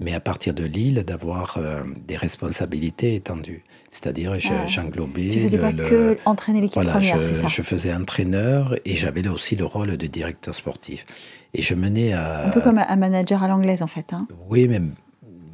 [0.01, 3.63] Mais à partir de Lille, d'avoir euh, des responsabilités étendues.
[3.91, 5.29] C'est-à-dire, j'englobais.
[5.29, 7.47] Tu faisais pas que entraîner l'équipe voilà, première, c'est ça?
[7.47, 11.07] Je faisais entraîneur et j'avais aussi le rôle de directeur sportif.
[11.55, 12.49] Et je menais à.
[12.49, 14.13] Un peu comme un manager à l'anglaise, en fait.
[14.13, 14.27] Hein.
[14.51, 14.95] Oui, même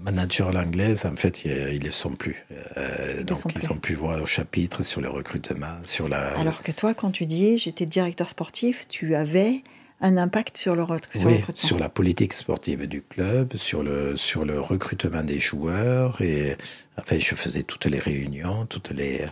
[0.03, 2.47] manager à l'anglaise, en fait, ils ne le sont plus.
[2.79, 6.39] Euh, donc, ils sont plus voix au chapitre sur le recrutement, sur la.
[6.39, 9.63] Alors que toi, quand tu dis j'étais directeur sportif, tu avais
[10.01, 10.85] un impact sur le,
[11.15, 16.21] sur oui, sur la politique sportive du club, sur le, sur le recrutement des joueurs.
[16.23, 16.57] Et
[16.99, 19.27] enfin, je faisais toutes les réunions, toutes les,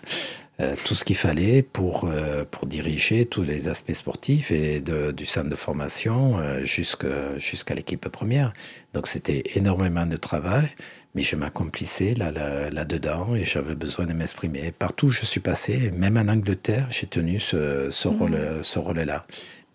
[0.61, 2.11] euh, tout ce qu'il fallait pour,
[2.50, 8.52] pour diriger tous les aspects sportifs et du centre de formation jusqu'à l'équipe première.
[8.92, 10.68] Donc c'était énormément de travail,
[11.14, 14.72] mais je m'accomplissais là-dedans là, dedans et j'avais besoin de m'exprimer.
[14.72, 18.16] Partout où je suis passé, même en Angleterre, j'ai tenu ce, ce mmh.
[18.18, 18.38] rôle,
[18.76, 19.26] rôle-là.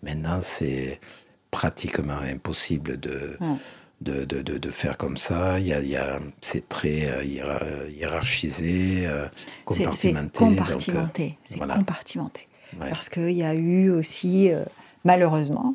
[0.04, 1.00] Maintenant, c'est
[1.50, 3.36] pratiquement impossible de,
[4.00, 5.58] de, de, de, faire comme ça.
[5.58, 9.26] Il y a, il y a, c'est très euh, hiérarchisé, euh,
[9.64, 10.30] compartimenté.
[10.32, 11.38] C'est compartimenté.
[11.44, 12.48] c'est compartimenté.
[12.78, 14.64] Parce qu'il y a eu aussi, euh,
[15.04, 15.74] malheureusement,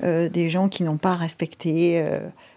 [0.00, 2.04] des gens qui n'ont pas respecté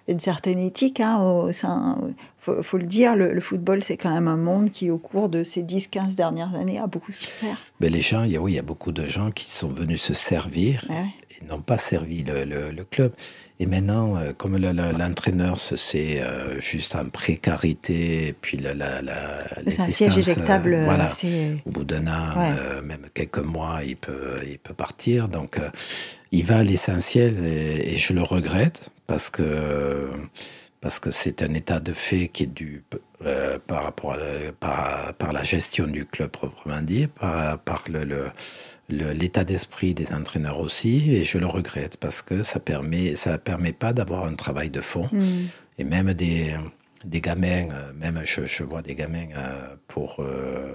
[0.09, 1.97] une certaine éthique hein, au sein.
[2.39, 5.43] Faut, faut le dire, le, football, c'est quand même un monde qui, au cours de
[5.43, 7.57] ces 10-15 dernières années, a beaucoup souffert.
[7.79, 9.69] Mais les gens, il y a, oui, il y a beaucoup de gens qui sont
[9.69, 13.11] venus se servir et n'ont pas servi le, le, club.
[13.59, 19.43] Et maintenant, euh, comme l'entraîneur, c'est euh, juste en précarité, et puis la, la, la
[19.67, 20.73] c'est un siège éjectable.
[20.75, 21.09] Euh, voilà,
[21.65, 25.27] au bout d'un an, même quelques mois, il peut, il peut partir.
[25.27, 25.59] Donc,
[26.31, 30.09] il va à l'essentiel et, je le regrette parce que
[30.81, 32.83] parce que c'est un état de fait qui est dû
[33.67, 34.17] par rapport à,
[34.57, 40.13] par, par, la gestion du club proprement dit, par, par le, le l'état d'esprit des
[40.13, 44.35] entraîneurs aussi, et je le regrette parce que ça permet, ça permet pas d'avoir un
[44.35, 45.09] travail de fond.
[45.11, 45.47] Mm.
[45.79, 46.55] Et même des,
[47.03, 50.73] des gamins, euh, même je, je vois des gamins euh, pour, euh,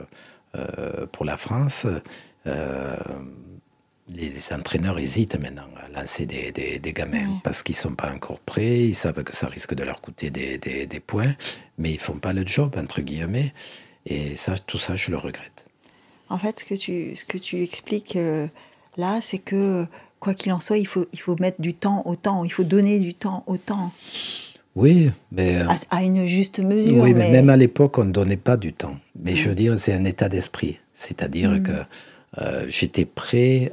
[1.12, 1.86] pour la France,
[4.08, 8.84] les, entraîneurs hésitent maintenant à lancer des, des, gamins parce qu'ils sont pas encore prêts,
[8.84, 11.34] ils savent que ça risque de leur coûter des, des points,
[11.78, 13.52] mais ils font pas le job, entre guillemets.
[14.06, 15.66] Et ça, tout ça, je le regrette.
[16.28, 18.46] En fait, ce que tu, ce que tu expliques euh,
[18.96, 19.86] là, c'est que
[20.20, 22.64] quoi qu'il en soit, il faut, il faut mettre du temps au temps, il faut
[22.64, 23.92] donner du temps au temps.
[24.74, 25.58] Oui, mais...
[25.58, 26.96] Euh, à, une juste mesure.
[26.96, 28.96] Oui, mais, même à l'époque, on ne donnait pas du temps.
[29.22, 30.80] Mais je veux dire, c'est un état d'esprit.
[30.92, 31.62] C'est-à-dire mm.
[31.62, 31.72] que
[32.38, 33.72] euh, j'étais prêt,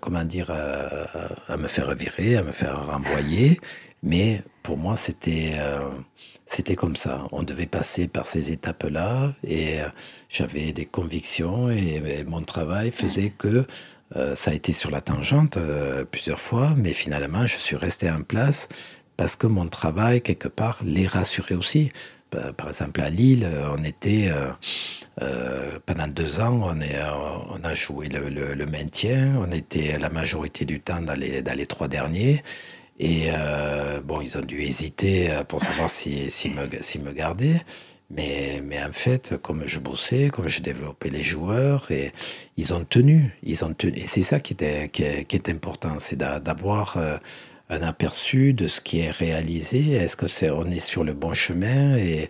[0.00, 3.58] comment dire, à me faire virer, à me faire renvoyer.
[4.02, 5.54] Mais pour moi, c'était
[6.46, 7.26] c'était comme ça.
[7.32, 9.88] On devait passer par ces étapes-là et euh,
[10.28, 13.66] j'avais des convictions et, mon travail faisait que
[14.14, 18.08] euh, ça a été sur la tangente euh, plusieurs fois, mais finalement, je suis resté
[18.08, 18.68] en place
[19.16, 21.90] parce que mon travail, quelque part, les rassurait aussi.
[22.30, 24.30] Par exemple, à Lille, on était,
[25.86, 31.14] pendant deux ans, on, a joué le, maintien, on était la majorité du temps dans
[31.18, 32.42] les, trois derniers.
[32.98, 37.62] Et euh, bon, ils ont dû hésiter euh, pour savoir s'ils si, me, si gardaient.
[38.08, 41.88] Mais, en fait, comme je bossais, comme je développais les joueurs,
[42.56, 43.36] ils ont tenu.
[43.42, 43.56] Et
[44.06, 47.18] c'est ça qui, est, important, c'est d'avoir euh,
[47.68, 49.92] un aperçu de ce qui est réalisé.
[49.92, 52.28] Est-ce que c'est on est sur le bon chemin et,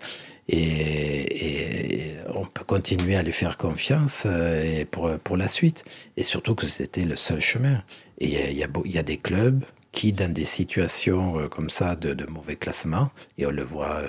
[0.49, 5.85] et, et, on peut continuer à lui faire confiance et pour, pour la suite?
[6.17, 7.83] Et surtout que c'était le seul chemin.
[8.19, 9.63] Et il y a, y, a, il y a des clubs
[9.97, 14.03] qui, dans des situations euh, comme ça de, mauvais classement, et on le voit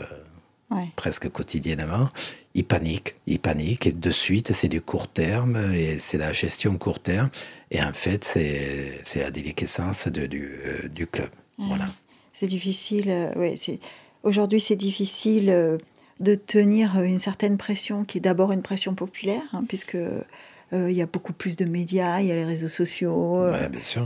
[0.72, 2.10] euh, presque quotidiennement,
[2.58, 6.78] ils paniquent, ils paniquent, et de suite, c'est du court terme, et c'est la gestion
[6.78, 7.30] court terme,
[7.72, 11.30] et en fait, c'est la déliquescence de, du, euh, du, club.
[11.58, 11.86] Voilà.
[12.34, 13.80] C'est difficile, oui,
[14.24, 15.78] aujourd'hui, c'est difficile
[16.20, 19.96] de tenir une certaine pression qui est d'abord une pression populaire, hein, puisque
[20.74, 23.50] euh, il y a beaucoup plus de médias, il y a les réseaux sociaux.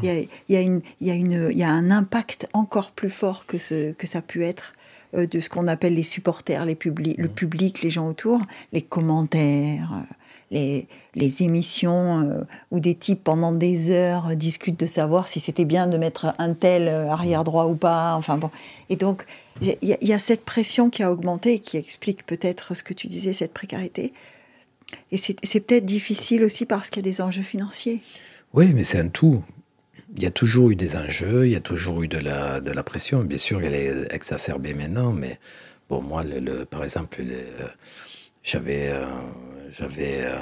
[0.03, 4.07] Il y a, y, a y a un impact encore plus fort que, ce, que
[4.07, 4.80] ça a pu être euh,
[5.13, 6.77] de ce qu'on appelle les supporters, les
[7.17, 10.13] le public, les gens autour, les commentaires, euh,
[10.51, 15.87] les, les émissions où des types pendant des heures discutent de savoir si c'était bien
[15.87, 18.15] de mettre un tel arrière droit ou pas.
[18.15, 18.51] Enfin bon.
[18.89, 19.25] Et donc,
[19.61, 22.93] il y, y, a cette pression qui a augmenté et qui explique peut-être ce que
[22.93, 24.11] tu disais, cette précarité.
[25.11, 28.01] Et c'est peut-être difficile aussi parce qu'il y a des enjeux financiers.
[28.53, 29.43] Oui, mais c'est un tout.
[30.15, 32.71] Il y a toujours eu des enjeux, il y a toujours eu de la, de
[32.71, 33.23] la pression.
[33.23, 35.39] Bien sûr, elle est exacerbée maintenant, mais
[35.89, 37.23] bon, moi, le, par exemple,
[38.43, 39.05] j'avais euh,
[39.69, 40.35] j'avais euh,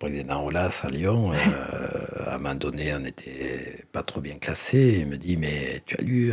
[0.00, 1.32] président Olas à Lyon.
[1.32, 1.36] Euh,
[2.26, 4.98] à un moment donné, on n'était pas trop bien classé.
[5.00, 6.32] Il me dit Mais tu as lu,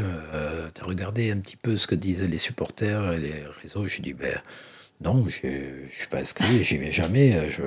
[0.73, 3.87] tu as regardé un petit peu ce que disent les supporters et les réseaux?
[3.87, 4.41] Je lui dis Ben
[5.03, 7.63] non, je ne suis pas inscrit, j'y vais jamais, je,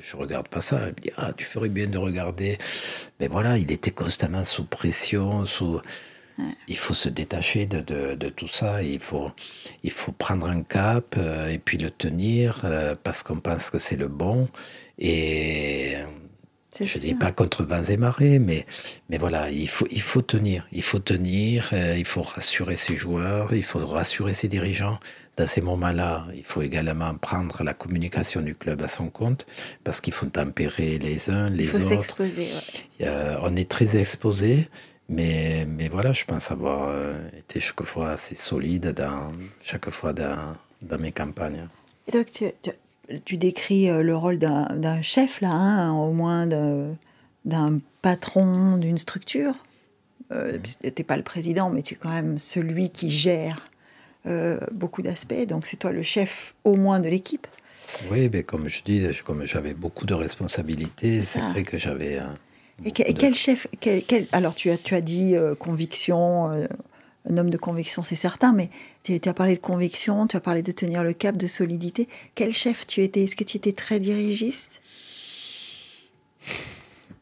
[0.00, 0.80] je, regarde pas ça.
[0.80, 2.58] Il me dit, ah, tu ferais bien de regarder.
[3.20, 5.80] Mais voilà, il était constamment sous pression, sous...
[6.66, 7.80] Il faut se détacher de,
[8.14, 9.30] de, tout ça, il faut,
[9.84, 13.78] il faut prendre un cap euh, et puis le tenir euh, parce qu'on pense que
[13.78, 14.48] c'est le bon.
[14.98, 15.94] Et,
[16.80, 18.64] Je ne dis pas contre vents et marées, mais,
[19.10, 20.66] mais voilà, il faut, il faut tenir.
[20.72, 24.98] Il faut tenir, euh, il faut rassurer ses joueurs, il faut rassurer ses dirigeants.
[25.36, 29.46] Dans ces moments-là, il faut également prendre la communication du club à son compte,
[29.82, 31.88] parce qu'il faut tempérer les uns, les il faut autres.
[31.88, 32.50] s'exposer.
[33.00, 34.68] on est très exposé,
[35.08, 40.12] mais, mais voilà, je pense avoir euh, été chaque fois assez solide dans, chaque fois
[40.12, 40.52] dans,
[40.82, 41.68] dans mes campagnes.
[42.06, 42.44] Et donc, tu,
[43.24, 49.54] tu décris euh, le rôle d'un chef, là, hein, au moins d'un patron d'une structure.
[50.30, 53.68] Euh, tu n'es pas le président, mais tu es quand même celui qui gère
[54.26, 55.46] euh, beaucoup d'aspects.
[55.46, 57.46] Donc c'est toi le chef au moins de l'équipe.
[58.10, 62.20] Oui, mais comme je dis, comme j'avais beaucoup de responsabilités, c'est vrai que j'avais...
[62.84, 66.48] et quel chef quel, Alors tu as, tu as dit conviction,
[67.28, 68.66] un homme de conviction, c'est certain, mais
[69.04, 72.08] tu, as parlé de conviction, tu as parlé de tenir le cap, de solidité.
[72.34, 73.24] Quel chef tu étais?
[73.24, 74.80] Est-ce que tu étais très dirigiste?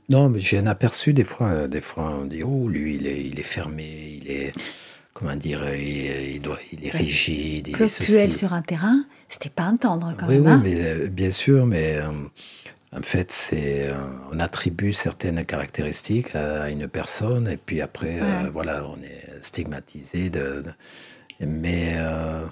[0.08, 1.48] Non, mais j'ai un aperçu des fois.
[1.48, 4.52] Euh, des fois, on dit oh, lui, il est, il est fermé, il est
[5.20, 7.68] comment dire, il, doit, il est rigide.
[7.68, 10.42] Il sur un terrain, c'était pas un tendre quand même.
[10.42, 10.60] Oui, hein.
[10.64, 12.10] mais euh, bien sûr, mais euh,
[12.96, 13.90] en fait, c'est
[14.32, 18.18] on attribue certaines caractéristiques à une personne et puis après,
[18.52, 20.30] voilà, on est stigmatisé.
[20.30, 20.64] De,
[21.40, 22.44] mais euh,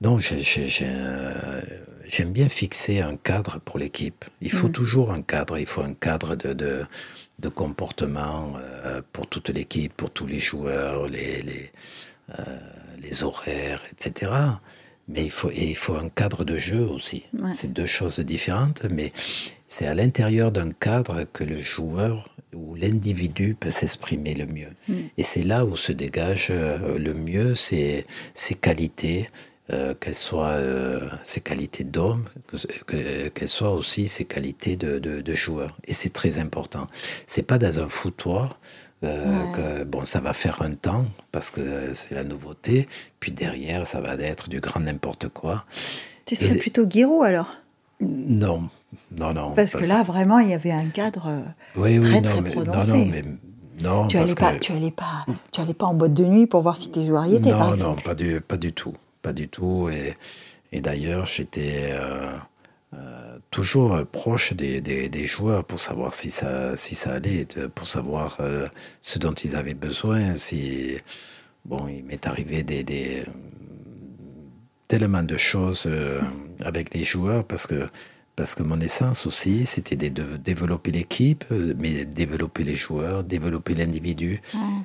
[0.00, 1.60] non, euh,
[2.06, 4.24] j'aime bien fixer un cadre pour l'équipe.
[4.40, 4.72] Il faut mm.
[4.72, 5.58] toujours un cadre.
[5.58, 6.84] Il faut un cadre de, de,
[7.48, 11.70] comportement euh, pour toute l'équipe, pour tous les joueurs, les, les,
[13.02, 14.32] les, horaires, etc.
[15.08, 17.24] Mais il faut, et il faut un cadre de jeu aussi.
[17.52, 19.12] C'est deux choses différentes, mais
[19.68, 24.70] c'est à l'intérieur d'un cadre que le joueur où l'individu peut s'exprimer le mieux.
[24.88, 24.94] Mm.
[25.18, 29.28] Et c'est là où se dégage euh, le mieux ses, ses qualités,
[29.70, 32.24] euh, qu'elles soient euh, ses qualités d'homme,
[32.86, 35.76] qu'elles soient aussi ses qualités de, de, joueur.
[35.86, 36.88] Et c'est très important.
[37.26, 38.58] C'est pas dans un foutoir.
[39.02, 42.88] que, bon, ça va faire un temps parce que c'est la nouveauté,
[43.20, 45.64] puis derrière, ça va être du grand n'importe quoi.
[46.24, 47.54] Tu serais plutôt Guiraud alors?
[48.00, 48.68] Non,
[49.16, 49.52] non, non.
[49.54, 51.44] Parce que là, vraiment, il y avait un cadre
[51.76, 52.92] euh, très, très prononcé.
[52.92, 53.22] Non, non, mais
[53.82, 56.62] non, tu n'allais pas, tu allais pas, tu allais pas en boîte de nuit pour
[56.62, 57.76] voir si tes joueurs y étaient, non, par.
[57.76, 58.94] Non, pas du, pas du tout,
[59.24, 59.88] pas du tout.
[59.88, 60.14] Et,
[60.70, 62.36] et d'ailleurs, j'étais euh,
[62.94, 68.38] euh, toujours proche des, des, joueurs pour savoir si ça, si ça allait, pour savoir
[69.00, 70.36] ce dont ils avaient besoin.
[70.36, 70.98] Si
[71.64, 73.24] bon, il m'est arrivé des, des
[74.86, 75.88] tellement de choses
[76.60, 77.88] avec des joueurs parce que
[78.36, 84.40] parce que mon essence aussi, c'était de développer l'équipe, mais développer les joueurs, développer l'individu.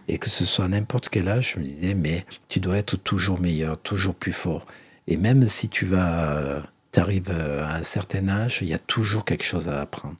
[0.07, 2.97] Et que ce soit à n'importe quel âge, je me disais, mais tu dois être
[2.97, 4.65] toujours meilleur, toujours plus fort.
[5.07, 6.63] Et même si tu vas,
[6.95, 10.17] arrives à un certain âge, il y a toujours quelque chose à apprendre.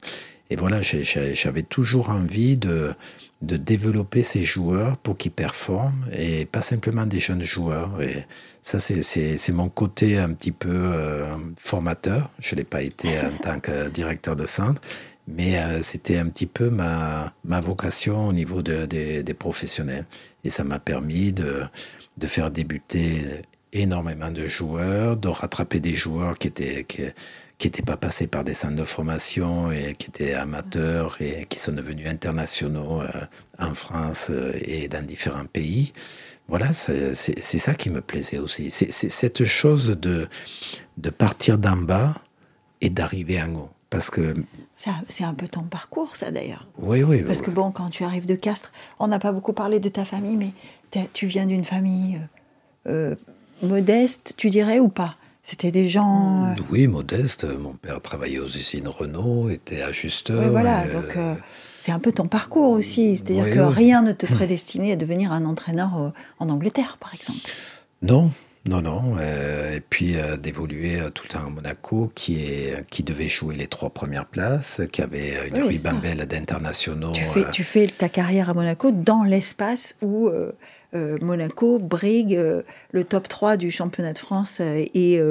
[0.50, 2.96] Et voilà, j'avais toujours envie de,
[3.42, 8.02] de développer ces joueurs pour qu'ils performent et pas simplement des jeunes joueurs.
[8.02, 8.26] Et
[8.70, 11.26] ça, c'est mon côté un petit peu euh,
[11.58, 12.30] formateur.
[12.38, 14.80] Je ne l'ai pas été en tant que directeur de centre,
[15.28, 20.06] mais euh, c'était un petit peu ma, ma vocation au niveau de, des professionnels.
[20.44, 21.64] Et ça m'a permis de,
[22.18, 23.42] de faire débuter
[23.74, 26.84] énormément de joueurs, de rattraper des joueurs qui étaient...
[26.84, 27.04] Qui,
[27.58, 31.60] qui n'étaient pas passés par des centres de formation et qui étaient amateurs et qui
[31.60, 33.08] sont devenus internationaux euh,
[33.60, 35.92] en France et dans différents pays.
[36.50, 38.72] Voilà, c'est ça qui me plaisait aussi.
[38.72, 40.28] C'est cette chose de,
[40.98, 42.16] de partir d'en bas
[42.82, 43.70] et d'arriver en haut.
[43.90, 44.34] Parce que.
[45.08, 46.68] C'est un peu ton parcours, ça d'ailleurs.
[46.78, 47.24] Oui, oui.
[47.24, 50.06] Parce que bon, quand tu arrives de Castres, on n'a pas beaucoup parlé de ta
[50.06, 50.54] famille, mais
[51.14, 52.20] tu viens d'une famille
[52.88, 53.16] euh,
[53.62, 55.18] modeste, tu dirais, ou pas?
[55.50, 56.46] C'était des gens.
[56.46, 57.44] Euh, oui, modestes.
[57.44, 60.44] Mon père travaillait aux usines Renault, était ajusteur.
[60.44, 61.34] Oui, voilà, donc euh,
[61.82, 63.18] c'est un peu ton parcours aussi.
[63.18, 67.50] C'est-à-dire que rien ne te prédestinait à devenir un entraîneur euh, en Angleterre, par exemple.
[68.04, 68.30] Non,
[68.66, 69.18] non, non.
[69.20, 73.90] et puis d'évoluer tout le temps à Monaco, qui, est, qui devait jouer les trois
[73.90, 77.12] premières places, qui avait une ribambelle d'internationaux.
[77.12, 80.52] Tu fais, tu fais ta carrière à Monaco dans l'espace où euh,
[80.94, 85.22] Monaco brigue euh, le top 3 du championnat de France euh, et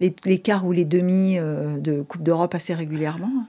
[0.00, 3.46] les, quarts ou les demi de Coupe d'Europe assez régulièrement.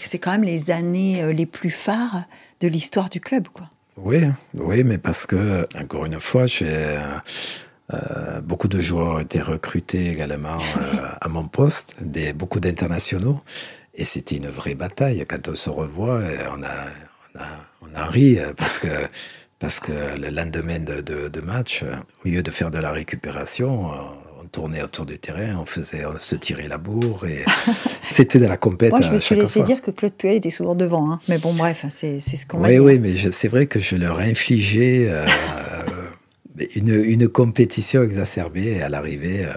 [0.00, 2.22] C'est quand même les années les plus phares
[2.60, 3.48] de l'histoire du club.
[3.48, 3.68] Quoi.
[3.96, 4.18] Oui,
[4.54, 6.44] oui, mais parce que, encore une fois,
[8.44, 10.58] beaucoup de joueurs ont été recrutés également
[11.20, 11.96] à mon poste,
[12.34, 13.40] beaucoup d'internationaux.
[13.94, 15.24] Et c'était une vraie bataille.
[15.28, 16.20] Quand on se revoit,
[16.56, 16.86] on a,
[17.34, 17.46] on a,
[17.82, 18.88] on a ri parce que
[19.62, 21.84] parce que le lendemain de, de, match,
[22.24, 23.90] au lieu de faire de la récupération,
[24.42, 27.44] on tournait autour du terrain, on faisait, on se tirait la bourre et
[28.10, 28.90] c'était de la compète.
[28.90, 29.62] Moi, je me suis laissé fois.
[29.62, 31.20] dire que Claude Puel était souvent devant, hein.
[31.28, 33.94] mais bon, bref, c'est ce qu'on m'a Oui, oui, mais je- c'est vrai que je
[33.94, 35.24] leur infligeais euh,
[36.74, 39.52] une, une compétition exacerbée et à l'arrivée, euh,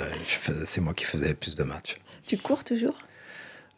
[0.66, 1.98] c'est moi qui faisais le plus de matchs.
[2.28, 2.96] Tu cours toujours?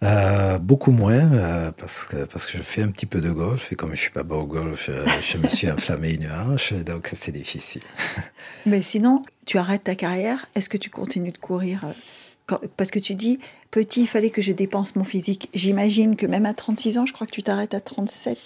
[0.03, 3.71] Euh, beaucoup moins euh, parce, que, parce que je fais un petit peu de golf
[3.71, 4.91] et comme je suis pas bon au golf, je,
[5.21, 7.81] je me suis inflammé une hanche, donc c'est difficile.
[8.67, 11.91] Mais sinon, tu arrêtes ta carrière, est-ce que tu continues de courir euh,
[12.45, 13.39] quand- Parce que tu dis,
[13.71, 15.49] petit, il fallait que je dépense mon physique.
[15.55, 18.37] J'imagine que même à 36 ans, je crois que tu t'arrêtes à 37,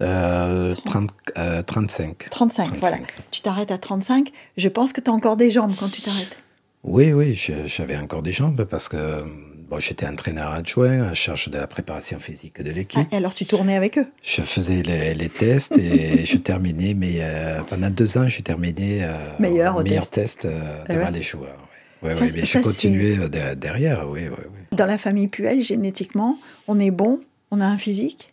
[0.00, 2.28] Euh, 30, euh, 35.
[2.30, 2.98] 35, voilà.
[3.30, 6.36] Tu t'arrêtes à 35, je pense que tu as encore des jambes quand tu t'arrêtes.
[6.84, 7.34] Oui, oui,
[7.66, 9.24] j'avais encore des jambes parce que
[9.68, 13.00] bon, j'étais entraîneur adjoint en charge de la préparation physique de l'équipe.
[13.10, 14.06] Ah, et alors tu tournais avec eux?
[14.22, 19.00] Je faisais les, les tests et je terminais, mais euh, pendant deux ans, j'ai terminé
[19.04, 21.10] euh, Meilleur meilleur test euh, Ah devant ouais.
[21.12, 21.68] les joueurs.
[22.02, 22.14] Ouais.
[22.14, 24.60] Ça, ouais, mais ça, je continuais euh, de- derrière, oui, oui, oui.
[24.76, 26.38] Dans la famille Puel, génétiquement,
[26.68, 28.32] on est bon, on a un physique?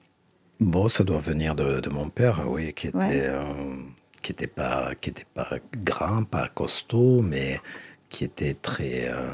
[0.59, 3.41] Bon, ça doit venir de, de mon père, oui, qui était, euh,
[4.21, 5.49] qui était pas, qui était pas
[5.83, 7.59] grand, pas costaud, mais
[8.09, 9.31] qui était très, euh,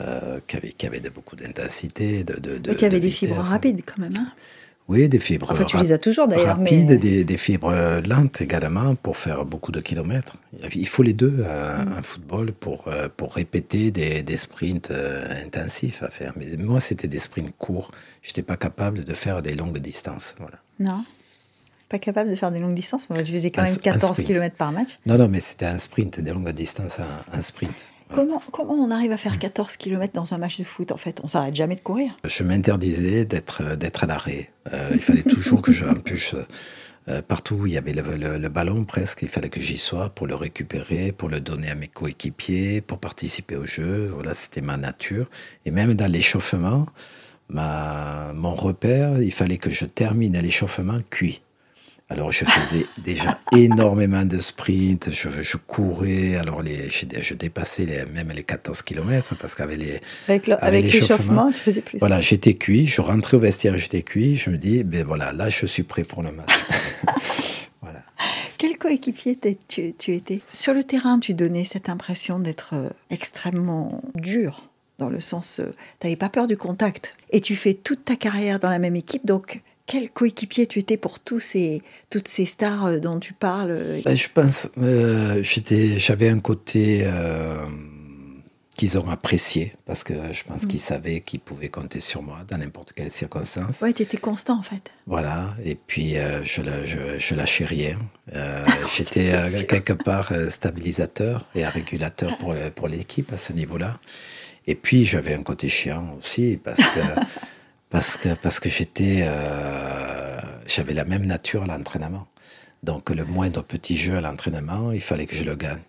[0.00, 3.36] euh, qui avait, qui avait de, beaucoup d'intensité, de, de, de avais de des fibres
[3.38, 4.12] rapides quand même.
[4.18, 4.32] hein.
[4.90, 6.56] Oui, des fibres Enfin, tu les as toujours d'ailleurs.
[6.56, 6.96] rapides, mais...
[6.96, 10.36] des, des fibres lentes également pour faire beaucoup de kilomètres.
[10.74, 11.98] Il faut les deux euh, Mm.
[11.98, 16.32] en football pour, euh, pour répéter des, des sprints euh, intensifs à faire.
[16.36, 17.90] Mais moi, c'était des sprints courts.
[18.22, 20.34] Je n'étais pas capable de faire des longues distances.
[20.38, 20.56] Voilà.
[20.80, 21.04] Non
[21.90, 24.12] Pas capable de faire des longues distances Moi, je faisais quand même s- un 14
[24.12, 24.26] sprint.
[24.26, 24.96] km par match.
[25.04, 27.06] Non, non, mais c'était un sprint, des longues distances, un,
[27.38, 27.84] un sprint.
[28.12, 31.20] Comment, comment on arrive à faire 14 km dans un match de foot en fait?
[31.22, 32.16] On s'arrête jamais de courir.
[32.24, 34.50] Je m'interdisais d'être euh, à l'arrêt.
[34.72, 35.84] Euh, il fallait toujours que je
[37.08, 40.10] euh, partout où il y avait le, le- ballon presque, il fallait que j'y sois
[40.10, 44.10] pour le récupérer, pour le donner à mes coéquipiers, pour participer au jeu.
[44.12, 45.26] Voilà, c'était ma nature.
[45.64, 46.86] Et même dans l'échauffement,
[47.50, 51.40] mon repère, il fallait que je termine l'échauffement cuit.
[52.10, 57.84] Alors je faisais déjà énormément de sprints, je, je courais, alors les, je, je dépassais
[57.84, 60.00] les- même les 14 km parce qu'avec les,
[60.62, 61.98] Avec l'échauffement, tu faisais plus.
[61.98, 65.50] voilà, j'étais cuit, je rentrais au vestiaire, j'étais cuit, je me dis, ben voilà, là
[65.50, 66.48] je suis prêt pour le match.
[67.82, 68.02] voilà.
[68.56, 69.38] Quel coéquipier
[69.68, 70.40] tu, tu étais?
[70.52, 74.62] Sur le terrain, tu donnais cette impression d'être euh, extrêmement dur,
[74.98, 75.60] dans le sens,
[76.00, 77.14] tu n'avais pas peur du contact.
[77.30, 80.96] Et tu fais toute ta carrière dans la même équipe, donc quel coéquipier tu étais
[80.98, 85.42] pour tous ces, toutes ces stars euh, dont tu parles euh, Ben, je pense, euh,
[85.42, 87.64] j'avais un côté euh,
[88.76, 92.58] qu'ils ont apprécié parce que je pense qu'ils savaient qu'ils pouvaient compter sur moi dans
[92.58, 93.80] n'importe quelle circonstance.
[93.80, 94.90] Ouais, tu étais constant en fait.
[95.06, 97.98] Voilà, et puis euh, je, la- je, je lâchais rien.
[98.34, 98.64] Euh,
[98.94, 103.98] J'étais quelque part stabilisateur et régulateur pour, pour l'équipe à ce niveau-là.
[104.66, 107.00] Et puis j'avais un côté chiant aussi parce que,
[107.90, 112.26] parce que, parce que j'étais, euh, j'avais la même nature à l'entraînement.
[112.82, 115.80] Donc le moindre petit jeu à l'entraînement, il fallait que je le gagne.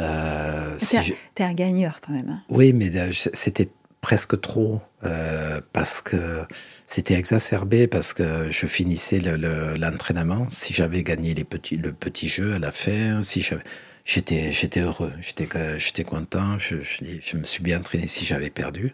[0.00, 0.96] Euh, si
[1.34, 2.28] T'es je- un gagneur quand même.
[2.30, 2.42] hein.
[2.48, 3.68] oui, mais euh, c'était
[4.00, 6.44] presque trop euh, parce que
[6.86, 10.46] c'était exacerbé parce que je finissais le- le- l'entraînement.
[10.52, 13.44] si j'avais gagné les petits, le petit jeu à la fin, si
[14.04, 16.58] j'étais j'étais heureux, j'étais content.
[16.58, 18.92] Je, je, dis, je me suis bien entraîné si j'avais perdu,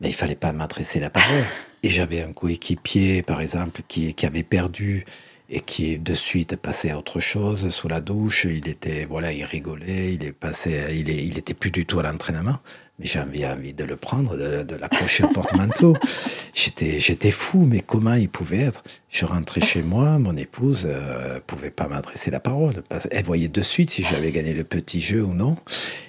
[0.00, 1.44] mais il fallait pas m'adresser la parole.
[1.82, 5.04] Et j'avais un coéquipier, par exemple, qui, qui avait perdu
[5.48, 8.44] et qui de suite passait à autre chose sous la douche.
[8.44, 12.00] Il était, voilà, il rigolait, il est passé, il, est, il était plus du tout
[12.00, 12.58] à l'entraînement.
[12.98, 15.94] Mais j'avais envie de le prendre, de, de l'accrocher au porte-manteau.
[16.54, 18.82] J'étais, j'étais fou, mais comment il pouvait être?
[19.10, 22.82] Je rentrais chez moi, mon épouse euh, pouvait pas m'adresser la parole.
[23.10, 25.58] Elle voyait de suite si j'avais gagné le petit jeu ou non.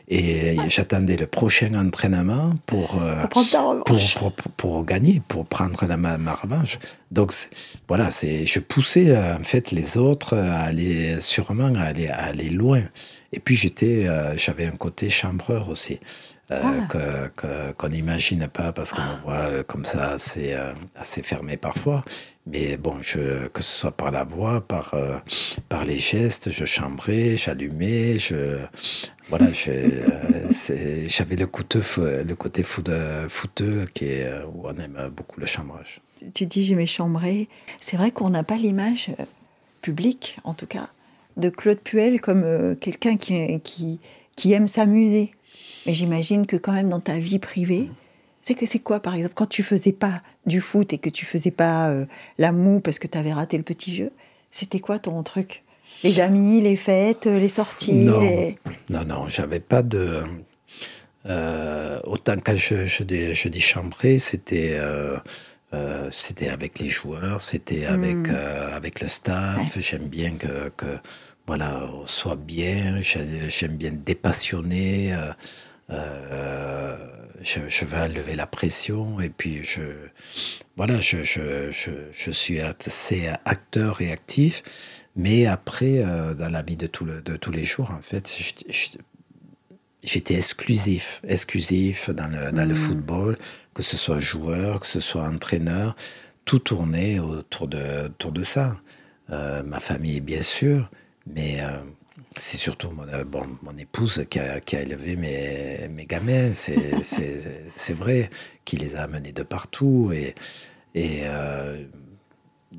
[0.07, 3.23] Et j'attendais le prochain entraînement pour, euh,
[4.55, 6.79] Pour gagner, pour prendre la, ma, ma revanche.
[7.11, 7.33] Donc
[7.89, 12.49] voilà, c'est, je poussais en fait les autres à aller sûrement à aller, à aller
[12.49, 12.83] loin.
[13.33, 15.99] Et puis j'étais, euh, j'avais un côté chambreur aussi.
[16.51, 17.73] Euh, Ah.
[17.77, 22.03] qu'on n'imagine pas parce qu'on me voit euh, comme ça assez, euh, assez fermé parfois.
[22.49, 25.17] Mais bon, je, que ce soit par la voix, par, euh,
[25.67, 28.57] par les gestes, je chambrais, j'allumais, je,
[29.29, 29.47] voilà,
[31.07, 35.99] j'avais le, côté fou- le côté footeux qui est, où on aime beaucoup le chambrage.
[36.33, 37.47] Tu dis j'aimais chambrer.
[37.79, 39.09] C'est vrai qu'on n'a pas l'image
[39.81, 40.87] publique, en tout cas,
[41.35, 43.99] de Claude Puel comme euh, quelqu'un qui, qui,
[44.35, 45.33] qui aime s'amuser.
[45.87, 47.89] Mais j'imagine que quand même dans ta vie privée,
[48.43, 51.25] c'est que c'est quoi par exemple quand tu faisais pas du foot et que tu
[51.25, 52.05] faisais pas euh,
[52.37, 54.11] la moue parce que tu avais raté le petit jeu,
[54.51, 55.63] c'était quoi ton truc?
[56.03, 58.57] Les amis, les fêtes, les sorties Non, les-
[58.89, 60.23] non, non, j'avais pas de.
[62.05, 64.79] autant quand je, je, dis, je dis chambrer, c'était
[66.11, 68.35] c'était avec les joueurs, c'était avec, Mm.
[68.73, 69.77] avec le staff.
[69.79, 70.85] J'aime bien que, que,
[71.45, 75.13] voilà, on soit bien, j'ai- j'aime bien dépassionner.
[75.13, 75.31] euh,
[75.89, 76.97] euh,
[77.41, 79.81] je, je veux enlever la pression et puis je,
[80.75, 84.63] voilà, je, je, je, suis assez acteur et actif.
[85.15, 88.37] Mais après, euh, dans la vie de, tout le- de tous les jours, en fait,
[90.03, 93.37] j'étais exclusif, exclusif dans le, dans le football,
[93.73, 95.95] que ce soit joueur, que ce soit entraîneur,
[96.45, 98.77] tout tournait autour de, autour de ça.
[99.31, 100.89] Euh, ma famille, bien sûr,
[101.25, 101.59] mais
[102.37, 106.53] c'est surtout mon, euh, bon, mon épouse qui a, qui a élevé mes, mes gamins,
[106.53, 108.29] c'est vrai,
[108.65, 110.11] qui les a amenés de partout.
[110.13, 110.35] Et,
[110.95, 111.83] et euh,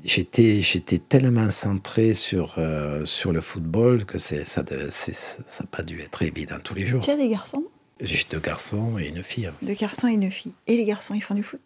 [0.03, 0.61] j'étais
[0.97, 6.75] tellement centré sur, euh, sur le football que ça n'a pas dû être évident tous
[6.75, 7.03] les jours.
[7.03, 7.63] Tu as des garçons?
[8.01, 9.51] J'ai deux garçons et une fille.
[9.61, 10.53] Deux garçons et une fille.
[10.67, 11.61] Et les garçons, ils font du foot?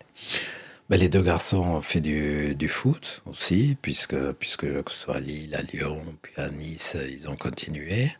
[0.89, 5.15] Ben, les deux garçons ont fait du, du foot aussi, puisque, puisque que ce soit
[5.15, 8.11] à Lille, à Lyon, puis à Nice, ils ont continué.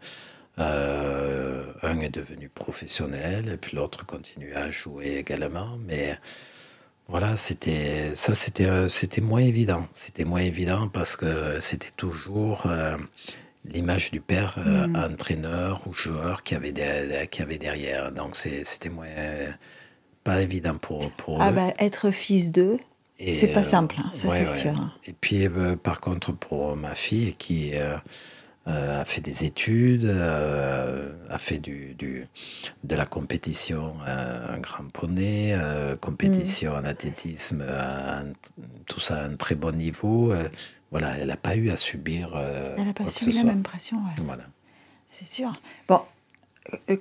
[0.60, 5.78] Euh, un est devenu professionnel, et puis l'autre continue à jouer également.
[5.86, 6.18] Mais
[7.08, 9.88] voilà, c'était ça, c'était euh, c'était moins évident.
[9.94, 12.98] C'était moins évident parce que c'était toujours euh,
[13.66, 16.74] l'image du père euh, entraîneur ou joueur qui avait,
[17.30, 18.12] qui avait derrière.
[18.12, 19.08] Donc c'était moins
[20.24, 21.54] pas évident pour, pour Ah eux.
[21.54, 22.80] bah, être fils d'eux,
[23.20, 24.74] c'est pas euh, simple, hein, ça ouais, c'est ouais.
[24.76, 24.98] sûr.
[25.06, 27.98] Et puis, euh, par contre, pour ma fille qui euh,
[28.66, 32.28] a fait des études, a fait du, du-
[32.84, 35.58] de la compétition en grand poney,
[36.00, 38.32] compétition en athlétisme, un-
[38.88, 40.34] tout ça à un très bon niveau.
[40.92, 42.32] voilà, elle n'a pas eu à subir.
[42.36, 44.24] euh, Elle n'a pas subi la même pression, ouais.
[44.24, 44.44] Voilà.
[45.12, 45.60] c'est sûr.
[45.88, 46.02] Bon,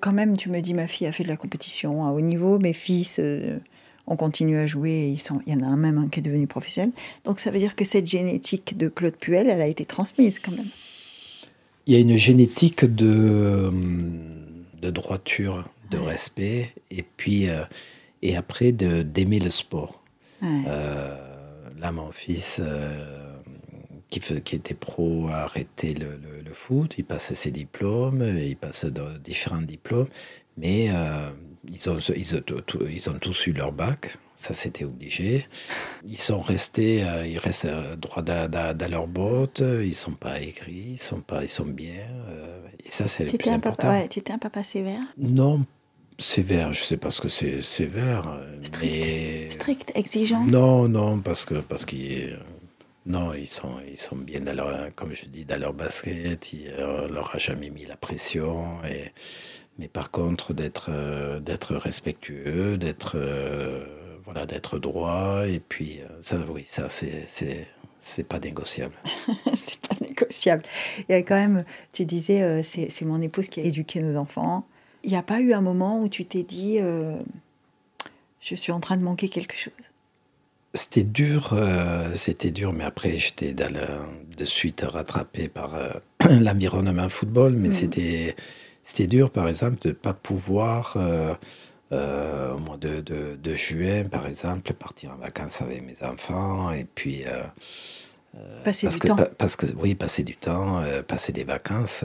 [0.01, 2.59] quand même, tu me dis, ma fille a fait de la compétition à haut niveau,
[2.59, 3.59] mes fils euh,
[4.07, 6.19] ont continué à jouer, et ils sont, il y en a un même un qui
[6.21, 6.93] est devenu professionnel.
[7.25, 10.53] Donc ça veut dire que cette génétique de Claude Puel, elle a été transmise quand
[10.53, 10.69] même.
[11.87, 13.73] Il y a une génétique de,
[14.81, 16.07] de droiture, de Ouais.
[16.13, 17.63] respect, et puis euh,
[18.23, 20.03] et après d'aimer le sport.
[20.41, 20.63] Ouais.
[20.67, 21.15] Euh,
[21.81, 23.22] là, mon fils, euh,
[24.21, 26.95] qui, qui était pro, a arrêté le, le- le foot.
[26.99, 30.09] Il passe ses diplômes, il passe de- différents diplômes,
[30.57, 31.31] mais euh,
[31.73, 32.43] ils, ont, ils, ont,
[32.91, 34.17] ils ont tous eu leur bac.
[34.37, 35.47] Ça, c'était obligé.
[36.05, 39.61] Ils sont restés, euh, ils restent euh, droit dans, leurs bottes.
[39.61, 42.03] Ils ne sont pas aigris, ils sont, pas, ils sont bien.
[42.29, 43.87] euh, et ça, c'est le Tu plus étais un, important.
[43.87, 45.01] papa, ouais, tu étais un papa sévère?
[45.17, 45.65] Non,
[46.19, 48.29] sévère, je sais pas ce que c'est sévère.
[48.29, 48.93] euh, Strict.
[48.93, 50.45] mais- Strict, exigeant?
[50.45, 52.37] Non, non, parce que parce qu'ils
[53.05, 56.53] non, ils sont ils sont bien dans leur comme je dis dans leur basket.
[56.53, 58.79] Il euh, leur a jamais mis la pression
[59.79, 61.41] mais par contre d'être euh,
[61.71, 63.85] respectueux, d'être euh,
[64.25, 67.27] voilà d'être droit et puis ça oui ça c'est
[67.99, 68.95] c'est pas négociable.
[69.57, 70.65] c'est pas négociable.
[71.09, 74.67] Il y quand même, tu disais, c'est c'est mon épouse qui a éduqué nos enfants.
[75.05, 76.79] Il n'y a pas eu un moment où tu t'es dit,
[78.41, 79.92] je suis en train de manquer quelque chose?
[80.75, 83.53] C'était dur, euh, c'était dur, mais après j'étais
[84.39, 85.91] de suite rattrapé par euh,
[86.41, 87.73] l'environnement football, mais Mhm.
[87.73, 88.37] c'était
[88.83, 91.35] c'était dur, par exemple, de ne pas pouvoir, euh,
[92.55, 96.85] au mois de, de- de juin, par exemple, partir en vacances avec mes enfants, et
[96.85, 97.25] puis...
[98.65, 99.17] Passer parce du que, temps.
[99.17, 102.05] pa- parce que oui, passer du temps, passer des vacances,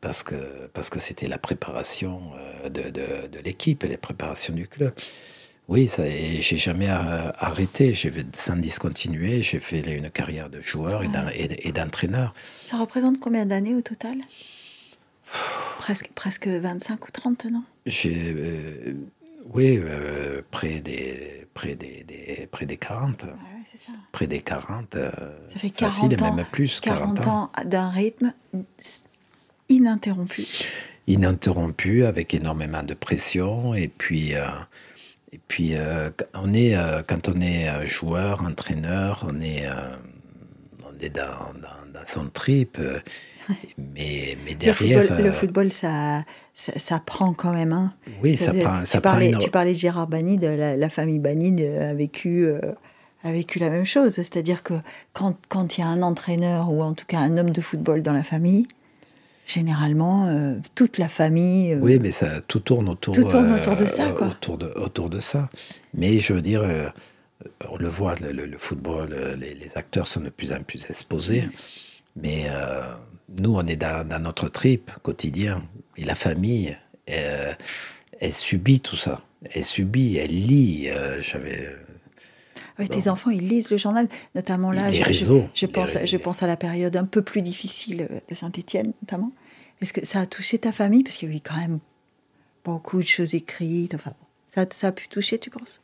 [0.00, 2.20] parce que parce que c'était la préparation
[2.64, 4.92] de, de, de l'équipe et la préparation du club.
[5.68, 10.48] Oui, ça, et j'ai jamais euh, arrêté, j'ai fait- sans discontinuer, j'ai fait une carrière
[10.48, 12.34] de joueur et d'en- et- d'entraîneur.
[12.66, 14.18] Ça représente combien d'années au total?
[15.78, 17.64] Presque, presque 25 ou 30, non?
[17.84, 18.94] J'ai, euh,
[19.54, 23.36] oui, euh, près des, près des, des- près des 40, Ouais, ouais,
[23.68, 23.90] c'est ça.
[24.12, 25.10] près des 40, euh,
[25.52, 28.32] Ça fait 40 facile, et ans, même plus, 40, 40 ans d'un rythme
[29.68, 30.46] ininterrompu.
[31.08, 33.74] ininterrompu, avec énormément de pression.
[33.74, 34.34] Et puis,
[35.36, 39.64] et puis euh, on est, euh, quand on est euh, joueur, entraîneur, on est,
[40.82, 42.78] on est dans, dans- dans son trip.
[43.78, 45.02] mais, mais Le derrière.
[45.02, 46.24] football, le football, ça,
[46.54, 47.72] ça, ça prend quand même.
[47.72, 47.92] Hein.
[48.22, 48.80] oui, ça prend.
[48.80, 51.94] tu, Ça prend parlais, éno- tu parlais de Gérard Banide, la, la famille Banide a
[51.94, 52.48] vécu,
[53.22, 54.14] a vécu la même chose.
[54.14, 54.74] C'est-à-dire que
[55.12, 58.02] quand quand il y a un entraîneur ou en tout cas un homme de football
[58.02, 58.66] dans la famille,
[59.46, 61.72] généralement, euh, toute la famille.
[61.72, 64.26] euh, Oui, mais ça, tout tourne autour, Tout tourne autour de ça, euh, quoi.
[64.28, 65.48] Autour de, autour de ça.
[65.94, 66.88] Mais je veux dire, euh,
[67.70, 70.60] on le voit, le, le- le football, euh, les, les acteurs sont de plus en
[70.62, 71.44] plus exposés.
[72.16, 72.82] Mais euh,
[73.38, 75.62] nous, on est dans, dans notre trip quotidien.
[75.96, 76.76] Et la famille,
[77.10, 77.52] euh,
[78.20, 79.22] elle subit tout ça.
[79.54, 80.88] Elle subit, elle lit.
[81.20, 81.68] J'avais.
[82.84, 84.90] Tes enfants, ils lisent le journal, notamment là.
[84.90, 85.44] Les je, réseaux.
[85.54, 89.32] Je, pense, je pense à la période un peu plus difficile de Saint-Étienne, notamment.
[89.80, 91.02] Est-ce que ça a touché ta famille?
[91.02, 91.78] Parce qu'il y a eu quand même
[92.64, 93.94] beaucoup de choses écrites.
[93.94, 94.12] Enfin,
[94.54, 95.80] ça, ça a pu toucher, tu penses?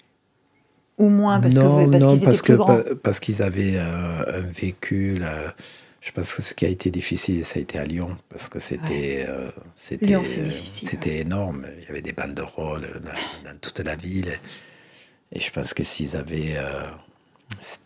[0.99, 3.43] Ou moins parce non, que parce non, qu'ils parce étaient plus que, grands parce qu'ils
[3.43, 5.19] avaient euh, un vécu.
[5.19, 5.55] Là,
[6.01, 8.59] je pense que ce qui a été difficile, ça a été à Lyon, parce que
[8.59, 11.67] c'était euh, c'était Lyon, euh, c'était énorme.
[11.79, 14.39] Il y avait des banderoles dans, dans toute la ville.
[15.33, 16.85] Et je pense que s'ils avaient euh,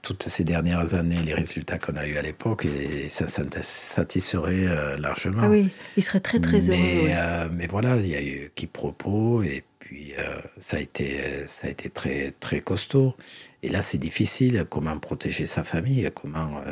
[0.03, 2.67] toutes ces dernières années, les résultats qu'on a eu à l'époque,
[3.09, 5.43] ça, ça satisferait euh, largement.
[5.45, 7.05] Ah oui, ils seraient très très mais, heureux.
[7.05, 7.15] ouais.
[7.17, 10.15] euh, mais voilà, il y a eu quiproquo et puis
[10.59, 13.15] ça a été ça a été très très costaud.
[13.63, 14.65] Et là, c'est difficile.
[14.69, 16.63] Comment protéger sa famille Comment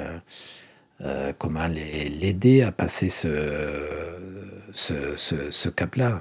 [1.38, 3.28] comment l'aider à passer ce
[4.72, 6.18] ce, ce, ce cap-là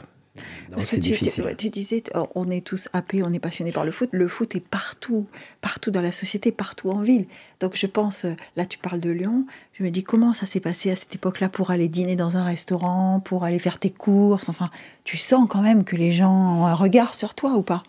[0.76, 1.56] Parce que c'est tu, difficile.
[1.58, 4.10] tu disais, oh, on est tous happés, on est passionnés par le foot.
[4.12, 5.28] Le foot est partout,
[5.62, 7.26] partout dans la société, partout en ville.
[7.60, 10.60] Donc je pense, euh, là tu parles de Lyon, je me dis comment ça s'est
[10.60, 14.50] passé à cette époque-là pour aller dîner dans un restaurant, pour aller faire tes courses?
[14.50, 14.70] Enfin,
[15.04, 17.84] tu sens quand même que les gens ont un regard sur toi ou pas?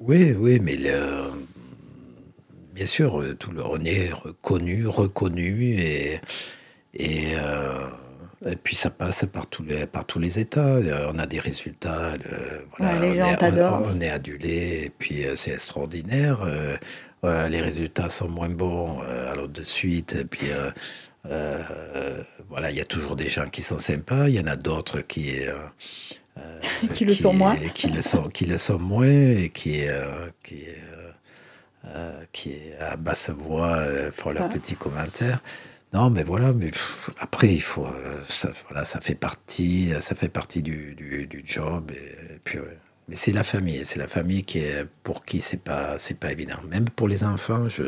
[0.00, 1.30] Oui, oui, mais le-
[2.74, 6.20] bien sûr, euh, tout le, on est reconnu, reconnu, et,
[6.94, 7.88] et, euh,
[8.46, 10.60] et puis ça passe par tous les, par tous les états.
[10.64, 12.12] Euh, On a des résultats,
[12.78, 13.82] voilà, Ouais, les on, gens est, t'adorent.
[13.84, 16.42] on, on est adulé, et puis euh, c'est extraordinaire.
[16.44, 16.76] Euh,
[17.48, 20.70] les résultats sont moins bons, euh, alors de suite, et puis euh,
[21.26, 24.56] euh, voilà, il y a toujours des gens qui sont sympas, il y en a
[24.56, 25.46] d'autres qui...
[25.46, 25.54] euh,
[26.38, 26.60] euh,
[26.94, 27.56] Qui le sont moins.
[27.74, 31.10] qui le sont, qui le sont moins et qui, euh, qui, euh,
[31.86, 34.48] euh, qui à basse voix euh, font leurs Ouais.
[34.48, 35.40] petits commentaires.
[35.92, 36.52] Non, mais voilà.
[36.52, 40.94] Mais pff, après, il faut, euh, ça, voilà, ça fait partie, ça fait partie du,
[40.94, 41.90] du, du job.
[41.92, 42.78] Et, et puis, ouais.
[43.08, 46.30] Mais c'est la famille, c'est la famille qui est pour qui c'est pas, c'est pas
[46.30, 46.58] évident.
[46.68, 47.84] Même pour les enfants, je,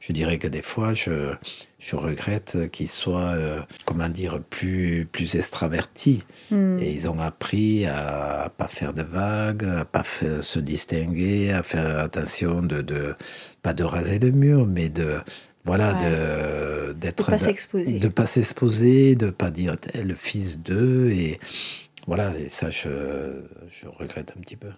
[0.00, 1.34] je dirais que des fois, je,
[1.78, 6.22] je regrette qu'ils soient, euh, comment dire, plus, plus extravertis.
[6.50, 6.78] Hmm.
[6.78, 11.52] Et ils ont appris à, à pas faire de vagues, à pas faire- se distinguer,
[11.52, 13.14] à faire attention de, de
[13.62, 15.18] pas de raser le mur, mais de
[15.66, 16.94] voilà Ouais.
[16.94, 17.98] d'être De pas s'exposer.
[17.98, 21.38] de pas s'exposer, de pas dire T'es le fils d'eux et
[22.06, 22.88] voilà et ça je,
[23.68, 24.68] je regrette un petit peu.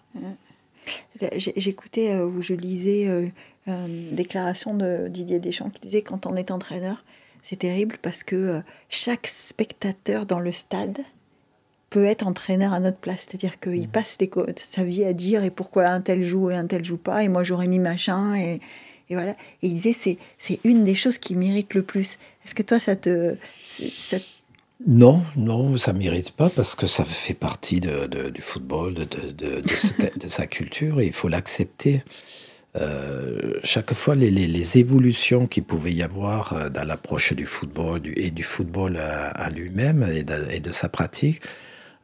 [1.37, 3.27] J'écoutais euh, ou je lisais euh,
[3.69, 7.05] euh, une déclaration de Didier Deschamps qui disait quand on est entraîneur,
[7.43, 10.99] c'est terrible parce que euh, chaque spectateur dans le stade
[11.91, 13.27] peut être entraîneur à notre place.
[13.29, 16.67] C'est-à-dire qu'il passe des sa vie à dire et pourquoi un tel joue et un
[16.67, 18.61] tel joue pas, et moi j'aurais mis machin, et,
[19.11, 19.33] et voilà.
[19.63, 22.19] Et il disait c'est c'est une des choses qui mérite le plus.
[22.45, 23.37] Est-ce que toi ça te.
[24.87, 28.95] Non, non, ça ne mérite pas parce que ça fait partie de, de- du football,
[28.95, 32.03] de, de, sa culture et il faut l'accepter.
[32.77, 37.47] Euh, chaque fois, les, les- les évolutions qu'il pouvait y avoir euh, dans l'approche du
[37.47, 41.41] football du- et du football à, à lui-même et de, et de sa pratique,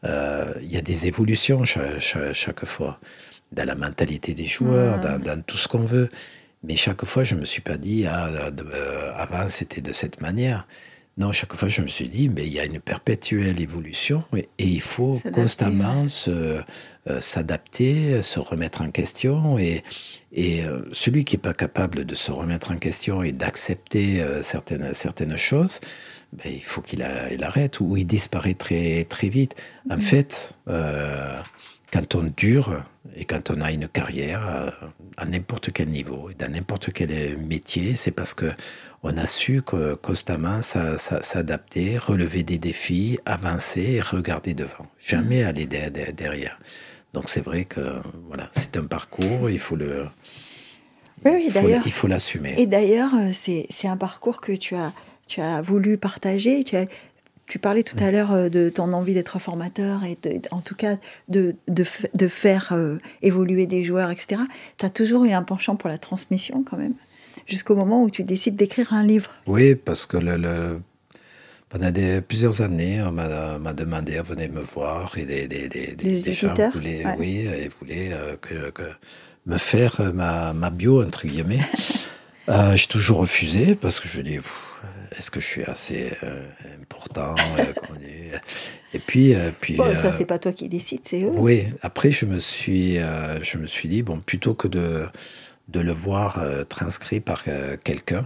[0.04, 2.98] euh, il y a des évolutions cha- cha- chaque, fois
[3.52, 6.10] dans la mentalité des joueurs, dans, dans tout ce qu'on veut.
[6.66, 9.92] Mais chaque fois, je ne me suis pas dit, ah, de- euh, avant c'était de
[9.92, 10.66] cette manière.
[11.16, 14.48] Non, chaque fois, je me suis dit, mais il y a une perpétuelle évolution et,
[14.58, 19.56] et il faut S'adapter, constamment se, euh, s'adapter, se remettre en question.
[19.58, 19.84] Et,
[20.32, 24.42] et euh, celui qui n'est pas capable de se remettre en question et d'accepter euh,
[24.42, 25.80] certaines, certaines choses,
[26.32, 29.54] ben, il faut qu'il il arrête ou il disparaît très, très vite.
[29.88, 31.38] En fait, euh,
[31.94, 32.82] quand on dure
[33.16, 34.70] et quand on a une carrière euh,
[35.16, 38.50] à n'importe quel niveau et dans n'importe quel métier, c'est parce que
[39.04, 39.62] on a su
[40.02, 44.86] constamment s'a- s'a- s'adapter, relever des défis, avancer et regarder devant.
[44.98, 46.58] Jamais aller de- de- derrière.
[47.12, 47.80] Donc c'est vrai que
[48.28, 50.06] voilà, c'est un parcours, il faut le,
[51.24, 51.82] Oui, oui, il faut- d'ailleurs.
[51.86, 52.54] il faut l'assumer.
[52.58, 54.92] Et d'ailleurs, euh, c'est c'est un parcours que tu as,
[55.28, 56.64] tu as voulu partager.
[56.64, 56.86] Tu, as-
[57.46, 60.74] tu parlais tout à l'heure euh, de ton envie d'être formateur et de- en tout
[60.74, 60.96] cas
[61.28, 61.84] de, de,
[62.14, 64.40] de faire euh, évoluer des joueurs, etc.
[64.78, 66.94] Tu as toujours eu un penchant pour la transmission quand même,
[67.46, 69.30] jusqu'au moment où tu décides d'écrire un livre.
[69.46, 70.80] Oui, parce que le, le-
[71.68, 75.68] pendant des- plusieurs années, on m'a m'a demandé à venir me voir et des, des,
[75.68, 77.16] des, Des des gens éditeurs, voulaient, ouais.
[77.18, 78.84] oui, et voulaient euh, que, que
[79.46, 81.60] me faire ma, ma bio, entre guillemets.
[82.50, 84.73] Euh, J'ai toujours refusé parce que je dis, pff,
[85.18, 86.46] est-ce que je suis assez euh,
[86.80, 88.40] important euh, dire
[88.92, 91.32] Et puis, euh, puis Bon, ça, c'est pas toi qui décides, c'est eux.
[91.36, 95.06] oui, après, je me suis, je me suis dit, bon, plutôt que de,
[95.68, 97.44] de le voir transcrit par
[97.84, 98.24] quelqu'un,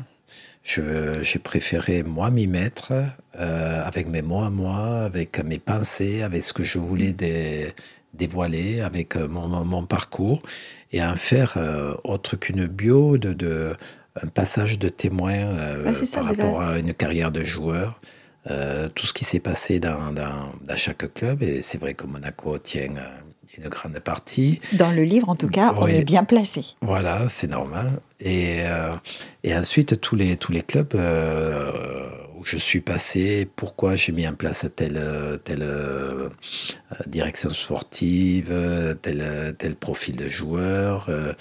[0.62, 2.92] j'ai préféré, moi, m'y mettre
[3.38, 7.72] euh, avec mes mots à moi, avec mes pensées, avec ce que je voulais dé-
[8.14, 10.42] dévoiler avec mon, mon, parcours
[10.92, 11.56] et à en faire
[12.04, 13.76] autre qu'une bio de, de,
[14.22, 15.54] un passage de témoin
[16.12, 18.00] par rapport à une carrière de joueur.
[18.94, 21.42] tout ce qui s'est passé dans, dans, dans, chaque club.
[21.42, 23.00] Et c'est vrai que Monaco tient une
[23.68, 24.60] grande partie.
[24.74, 26.62] Dans le livre, en tout cas, on est bien placé.
[26.82, 28.00] Voilà, c'est normal.
[28.20, 28.92] Et, euh,
[29.44, 32.08] et ensuite, tous les, tous les clubs euh,
[32.38, 35.00] où je suis passé, pourquoi j'ai mis en place telle,
[35.44, 36.28] telle euh,
[37.06, 38.54] direction sportive,
[39.02, 41.06] tel, tel profil de joueur.
[41.08, 41.32] Euh,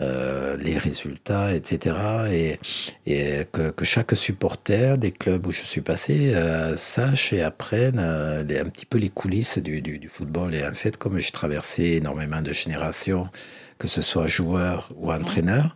[0.00, 1.96] les résultats, etc.
[2.30, 2.58] Et,
[3.06, 7.98] et que, que, chaque supporter des clubs où je suis passé euh, sache et apprenne
[7.98, 10.54] euh, un petit peu les coulisses du, du, football.
[10.54, 13.28] Et en fait, comme j'ai traversé énormément de générations,
[13.78, 15.74] que ce soit joueur ou entraîneur,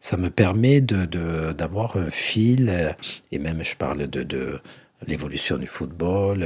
[0.00, 2.94] ça me permet d'avoir de, un fil,
[3.32, 4.60] et même je parle de, de
[5.06, 6.44] l'évolution du football,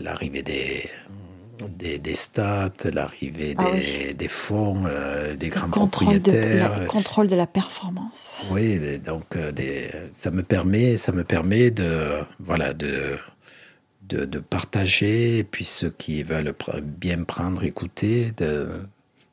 [0.00, 0.88] l'arrivée des
[1.68, 3.64] des, stats, l'arrivée ah
[4.14, 6.80] des, fonds, euh, des grands propriétaires.
[6.80, 8.40] le contrôle de la performance.
[8.50, 9.52] Oui, donc euh,
[10.14, 13.18] ça me permet, ça me permet de, voilà, de,
[14.02, 18.68] de, partager, et puis ceux qui veulent bien prendre, écouter, de,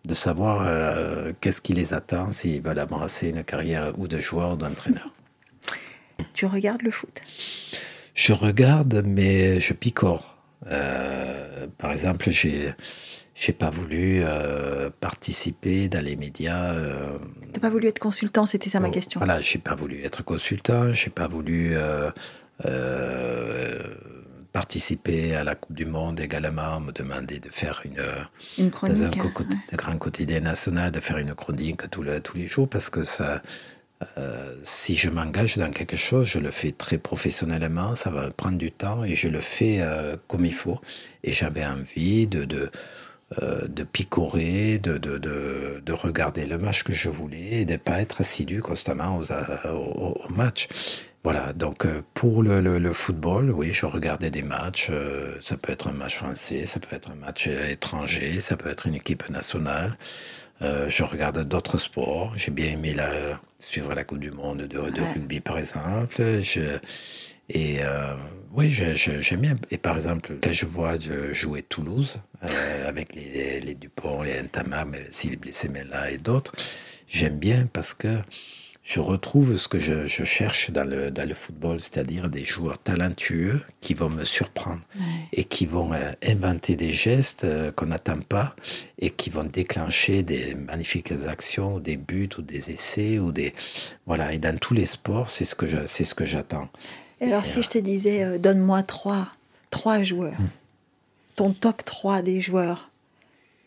[0.06, 4.54] de savoir euh, qu'est-ce qui les attend s'ils veulent embrasser une carrière ou de joueur
[4.54, 5.14] ou d'entraîneur.
[6.34, 7.22] Tu regardes le foot?
[8.14, 10.33] Je regarde, mais je picore.
[10.68, 12.74] Euh, par exemple, j'ai
[13.36, 16.74] j'ai pas voulu euh, participer dans les médias.
[16.74, 17.18] Euh,
[17.52, 19.20] T'as pas voulu être consultant, c'était ça ma oh, question.
[19.20, 21.76] Voilà, j'ai pas voulu être consultant, j'ai pas voulu
[24.52, 28.04] participer à la Coupe du Monde également, me demander de faire une,
[28.60, 32.70] une chronique, dans un grand quotidien national, de faire une chronique tous, tous les jours
[32.70, 33.42] parce que ça,
[34.18, 38.58] euh, si je m'engage dans quelque chose, je le fais très professionnellement, ça va prendre
[38.58, 40.80] du temps et je le fais euh, comme il faut.
[41.24, 42.70] Et j'avais envie de, de,
[43.42, 47.78] euh, de picorer, de, de, de, regarder le match que je voulais et de ne
[47.78, 50.68] pas être assidu constamment aux, aux, matchs.
[51.24, 54.92] Voilà, donc pour le, le, le, football, oui, je regardais des matchs.
[55.40, 58.88] ça peut être un match français, ça peut être un match étranger, ça peut être
[58.88, 59.98] une équipe nationale.
[60.64, 62.34] Euh, je regarde d'autres sports.
[62.36, 66.42] J'ai bien aimé la, suivre la Coupe du Monde de, de rugby, par exemple.
[66.42, 66.80] Je,
[67.50, 68.16] et euh,
[68.54, 69.56] oui, j'aime bien.
[69.72, 70.96] Et par exemple, quand je vois
[71.32, 76.18] jouer Toulouse euh, avec les, les, Dupont, les Ntama, s'il est blessé, mais là et
[76.18, 76.54] d'autres,
[77.08, 78.20] j'aime bien parce que
[78.84, 83.62] je retrouve ce que je, cherche dans le, dans le football, c'est-à-dire des joueurs talentueux
[83.80, 84.82] qui vont me surprendre
[85.32, 88.56] et qui vont euh, inventer des gestes euh, qu'on n'attend pas
[89.00, 93.54] et qui vont déclencher des magnifiques actions, ou des buts, ou des essais, ou des
[94.06, 94.34] voilà.
[94.34, 96.68] Et dans tous les sports, c'est ce que c'est ce que j'attends.
[97.22, 99.30] Et alors, si je te disais, euh, donne-moi trois,
[99.70, 100.50] trois joueurs, hmm.
[101.38, 102.92] ton top 3 des joueurs,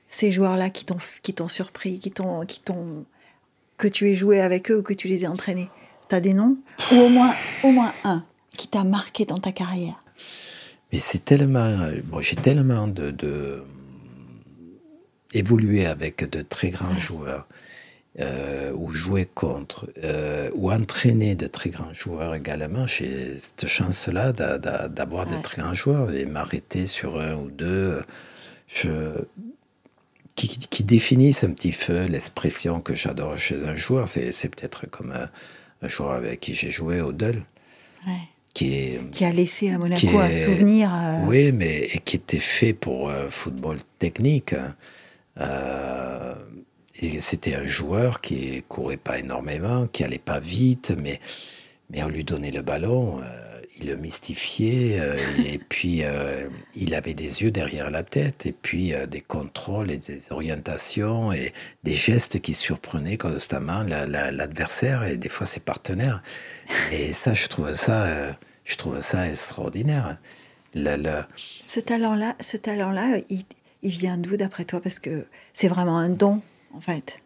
[0.09, 3.07] ces joueurs-là qui t'ont qui t'ont surpris, qui t'ont qui t'ont
[3.77, 5.69] que tu aies joué avec eux ou que tu les aies entraînés
[6.09, 6.57] Tu as des noms
[6.93, 8.25] Ou au moins, au moins un
[8.57, 10.03] qui t'a marqué dans ta carrière?
[10.93, 11.91] Mais c'est tellement.
[12.05, 13.63] Bon, j'ai tellement de, de,
[15.33, 17.47] évolué avec de très grands joueurs.
[18.19, 22.87] Euh, ou jouer contre, euh, ou entraîner de très grands joueurs également.
[22.87, 28.01] J'ai cette chance-là d'avoir de très grands joueurs et m'arrêter sur un ou deux.
[28.69, 28.89] Je,
[30.37, 34.09] qui, définissent un petit peu l'expression que j'adore chez un joueur.
[34.09, 37.43] C'est peut-être comme un, joueur avec qui j'ai joué au Dull.
[38.55, 40.91] Qui, qui, a laissé à Monaco un souvenir.
[40.95, 44.55] Euh, oui, mais qui était fait pour un football technique.
[45.39, 46.35] Euh,
[46.99, 51.21] et c'était un joueur qui courait pas énormément, qui allait pas vite, mais,
[51.91, 53.21] mais on lui donnait le ballon.
[53.21, 53.46] Euh,
[53.79, 58.53] il le mystifiait, euh, et puis euh, il avait des yeux derrière la tête, et
[58.53, 61.53] puis euh, des contrôles et des orientations, et
[61.85, 66.23] des gestes qui surprenaient constamment l'adversaire et des fois ses partenaires.
[66.93, 70.19] Et ça, je trouve ça, je trouve ça extraordinaire.
[70.75, 73.45] Ce talent-là, ce talent-là, il,
[73.83, 74.81] il vient d'où d'après toi?
[74.81, 76.43] Parce que c'est vraiment un don,
[76.75, 77.19] en fait.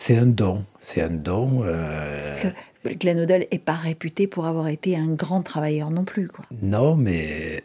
[0.00, 1.64] C'est un don, c'est un don.
[1.64, 2.48] Parce que
[2.94, 6.28] Glenn Odell n'est pas réputé pour avoir été un grand travailleur non plus.
[6.28, 6.44] Quoi.
[6.62, 7.62] Non, mais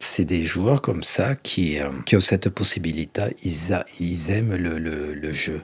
[0.00, 3.22] c'est des joueurs comme ça qui, euh, qui ont cette possibilité.
[3.44, 5.60] Ils, ils aiment le, le, jeu.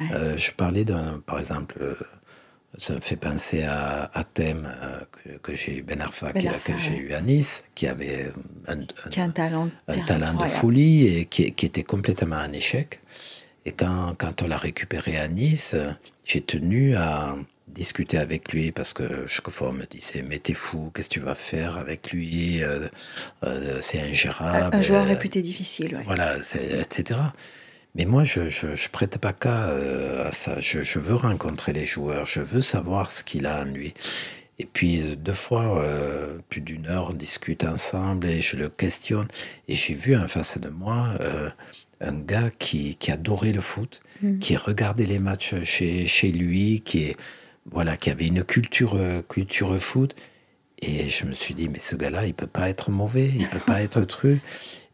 [0.00, 1.94] Euh, je parlais d'un, par exemple, euh,
[2.78, 4.68] ça me fait penser à, à Thème
[5.42, 8.32] que, j'ai eu, Ben Arfa, ben que j'ai eu à Nice, qui avait
[8.66, 8.80] un,
[9.16, 13.00] un talent, un talent de folie et qui, qui, était complètement un échec.
[13.66, 15.74] Et quand, quand on l'a récupéré à Nice,
[16.24, 17.36] j'ai tenu à,
[17.74, 21.14] discuter avec lui parce que chaque fois on me disait mais t'es fou, qu'est-ce que
[21.14, 22.88] tu vas faire avec lui, euh,
[23.44, 24.74] euh, c'est ingérable.
[24.74, 26.02] Un joueur réputé difficile, ouais.
[26.04, 27.20] Voilà, etc.
[27.96, 29.70] Mais moi, je, je, prête pas cas
[30.24, 30.58] à ça.
[30.58, 33.94] Je, je, veux rencontrer les joueurs, je veux savoir ce qu'il a en lui.
[34.58, 35.84] Et puis deux fois,
[36.48, 39.28] plus d'une heure, on discute ensemble et je le questionne.
[39.68, 41.10] Et j'ai vu en face de moi
[42.00, 44.38] un gars qui, qui, adorait le foot, mm.
[44.38, 47.16] qui regardait les matchs chez, chez lui, qui, est,
[47.70, 50.14] voilà, qui avait une culture, culture foot.
[50.80, 53.58] Et je me suis dit, mais ce gars-là, il peut pas être mauvais, il peut
[53.58, 54.40] pas être truc.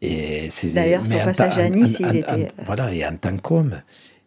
[0.01, 2.47] Et D'ailleurs, son passage à Nice, il était...
[2.65, 3.81] voilà, et en tant qu'homme.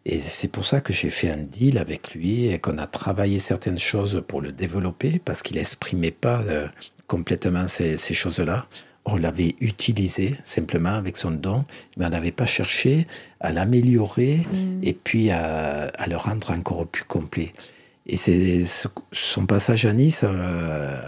[0.05, 3.39] Et c'est pour ça que j'ai fait un deal avec lui et qu'on a travaillé
[3.39, 6.67] certaines choses pour le développer, parce qu'il n'exprimait pas euh,
[7.07, 8.67] complètement ces, ces choses-là
[9.05, 11.65] on l'avait utilisé simplement avec son don,
[11.97, 13.07] mais on n'avait pas cherché
[13.39, 14.79] à l'améliorer mm.
[14.83, 17.53] et puis à, le rendre encore plus complet.
[18.07, 18.63] Et c'est
[19.11, 21.01] son passage à Nice, euh,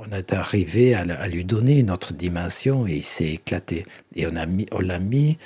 [0.00, 3.84] on est arrivé à, lui donner une autre dimension et il s'est éclaté.
[4.14, 4.66] Et on l'a mis,
[5.00, 5.38] mis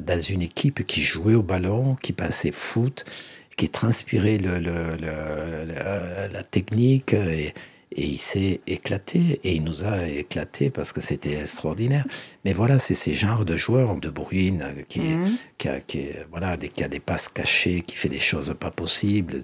[0.00, 3.04] dans une équipe qui jouait au ballon, qui passait foot,
[3.56, 4.58] qui transpirait le,
[6.32, 7.14] la technique.
[7.14, 7.54] Et,
[7.96, 12.04] et il s'est éclaté, et il nous a éclaté parce que c'était extraordinaire.
[12.44, 15.36] Mais voilà, c'est ces genres de joueurs, de Bruyne, qui, mhm.
[15.56, 18.70] qui, a, qui, voilà, des, qui a des passes cachées, qui fait des choses pas
[18.70, 19.40] possibles.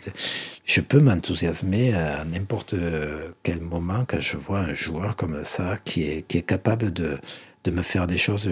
[0.66, 2.74] Je peux m'enthousiasmer à n'importe
[3.42, 7.18] quel moment quand je vois un joueur comme ça qui est, qui est capable de,
[7.64, 8.50] de me faire des choses.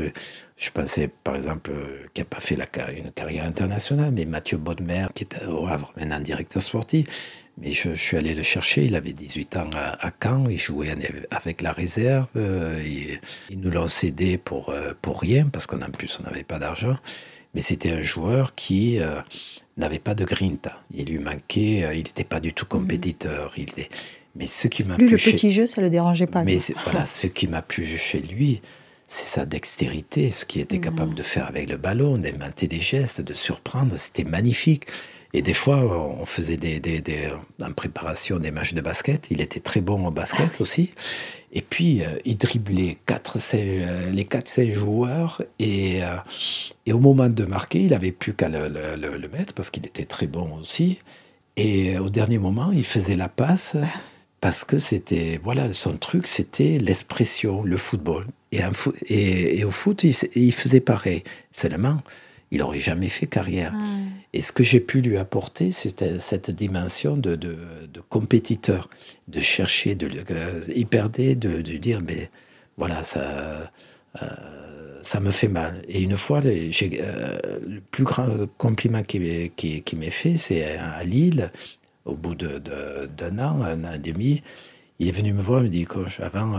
[0.57, 1.73] Je pensais, par exemple,
[2.15, 5.93] qui n'a pas fait la, une carrière internationale, mais Mathieu Bodmer, qui est au Havre,
[5.97, 7.07] maintenant directeur sportif,
[7.61, 10.91] mais je, suis allé le chercher, il avait 18 ans à, Caen, il jouait
[11.31, 12.83] avec la réserve, euh,
[13.51, 16.97] ils nous l'ont cédé pour, euh, pour rien, parce qu'en plus on n'avait pas d'argent.
[17.55, 19.21] Mais c'était un joueur qui euh,
[19.77, 20.81] n'avait pas de grinta.
[20.95, 23.53] Il lui manquait, il n'était pas du tout compétiteur.
[23.57, 23.89] Il était...
[24.37, 26.45] Mais ce qui m'a le petit jeu, ça le dérangeait pas.
[26.45, 28.63] Mais voilà, ce qui m'a plu chez lui,
[29.09, 33.21] c'est sa dextérité, ce qu'il était capable de faire avec le ballon, d'inventer des gestes,
[33.21, 33.97] de surprendre.
[33.97, 34.87] C'était magnifique.
[35.33, 37.29] Et des fois, on faisait des, des, des,
[37.63, 39.29] en préparation des matchs de basket.
[39.31, 40.91] Il était très bon au basket aussi.
[41.53, 45.43] Et puis, euh, il driblait quatre, euh, les 4-5 joueurs.
[45.59, 46.17] Et, euh,
[46.87, 49.87] et, au moment de marquer, il n'avait plus qu'à le, le, le, mettre parce qu'il
[49.87, 51.01] était très bon aussi.
[51.57, 53.77] Et au dernier moment, il faisait la passe
[54.41, 58.25] parce que c'était, voilà, son truc, c'était l'expression, le football.
[58.53, 58.61] Et,
[59.07, 61.23] et, et, au foot, il, il faisait pareil.
[61.53, 62.01] Seulement,
[62.51, 63.73] il n'aurait jamais fait carrière.
[64.33, 67.57] Et ce que j'ai pu lui apporter, c'était cette dimension de, de,
[68.09, 68.89] compétiteur,
[69.29, 72.31] de chercher, de euh, y perdre, de, de, dire, mais
[72.77, 73.71] voilà, ça,
[74.23, 74.27] euh,
[75.03, 75.83] ça me fait mal.
[75.89, 80.77] Et une fois, j'ai, euh, le plus grand compliment qui, m'est qui, qui fait, c'est
[80.77, 81.51] à Lille,
[82.05, 84.43] au bout d'un an, un an et demi,
[84.99, 86.59] il est venu me voir, il me dit, coach, avant,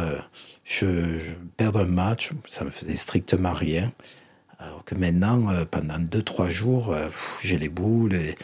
[0.63, 3.91] je, je perds un match, ça me faisait strictement rien.
[4.61, 7.09] Alors que maintenant, euh, pendant deux, trois jours, euh,
[7.41, 8.13] j'ai les boules.
[8.13, 8.35] Et,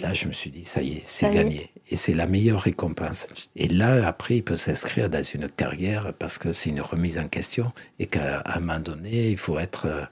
[0.00, 1.70] là, je me suis dit, ça y est, c'est gagné.
[1.90, 3.28] Et c'est la meilleure récompense.
[3.56, 7.28] Et là, après, il peut s'inscrire dans une carrière parce que c'est une remise en
[7.28, 10.04] question et qu'à un moment donné, il faut être euh,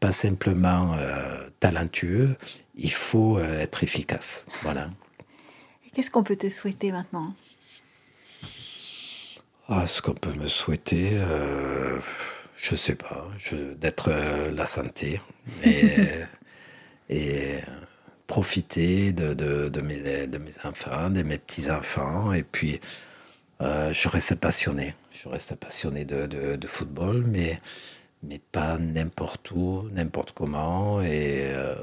[0.00, 0.94] pas simplement
[1.58, 2.36] talentueux,
[2.74, 4.44] il faut être efficace.
[4.62, 4.90] Voilà.
[5.94, 7.34] Qu'est-ce qu'on peut te souhaiter maintenant?
[9.68, 11.12] Ah, Ce qu'on peut me souhaiter,
[12.56, 13.28] je sais pas,
[13.78, 15.20] d'être euh, la santé
[15.64, 15.90] et,
[17.10, 17.58] et
[18.26, 22.32] profiter de, de, de, mes, de mes enfants, de mes petits-enfants.
[22.32, 22.80] Et puis,
[23.60, 24.94] euh, je reste passionné.
[25.10, 27.60] Je reste passionné de, de, football, mais,
[28.22, 31.00] mais pas n'importe où, n'importe comment.
[31.02, 31.74] Et, euh,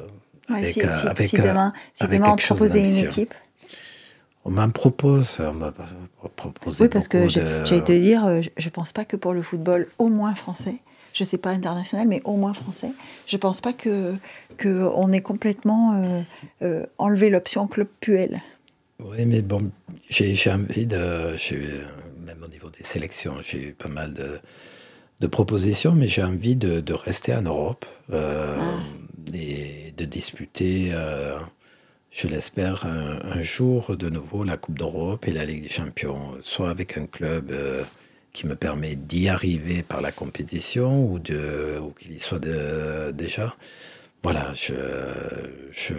[0.49, 0.81] avec, si,
[1.27, 3.33] si, demain, si demain on te proposait une équipe
[4.45, 5.73] on m'en propose, on m'a
[6.35, 6.83] proposé.
[6.83, 9.87] Oui, parce que j'allais te dire, euh, je ne pense pas que pour le football,
[9.99, 10.75] au moins français,
[11.13, 12.91] je ne sais pas international, mais au moins français,
[13.25, 14.15] je ne pense pas que
[14.61, 16.21] qu'on ait complètement euh,
[16.61, 18.41] euh, enlevé l'option club Puel.
[18.99, 19.71] Oui, mais bon,
[20.09, 21.35] j'ai envie de,
[22.25, 24.39] même au niveau des sélections, j'ai eu pas mal de,
[25.19, 28.55] de propositions, mais j'ai envie de, de, rester en Europe ah.
[29.33, 30.91] et de disputer
[32.13, 36.69] je l'espère, un, jour de nouveau la Coupe d'Europe et la Ligue des Champions, soit
[36.69, 37.83] avec un club euh,
[38.33, 42.39] qui me permet d'y arriver par la compétition ou, de, ou qu'il y soit
[43.11, 43.55] déjà.
[44.21, 44.75] Voilà, je,
[45.71, 45.95] je,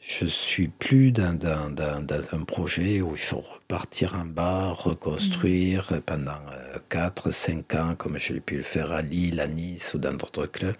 [0.00, 5.92] je suis plus dans, dans, dans, un projet où il faut repartir en bas, reconstruire
[6.06, 6.40] pendant
[6.88, 9.98] 4, euh, 5 ans, comme je l'ai pu le faire à Lille, à Nice ou
[9.98, 10.74] dans d'autres clubs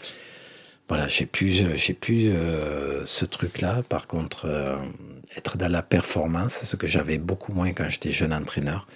[0.89, 3.83] voilà, j'ai plus, j'ai plus euh, ce truc-là.
[3.89, 4.77] Par contre, euh,
[5.37, 8.87] être dans la performance, ce que j'avais beaucoup moins quand j'étais jeune entraîneur.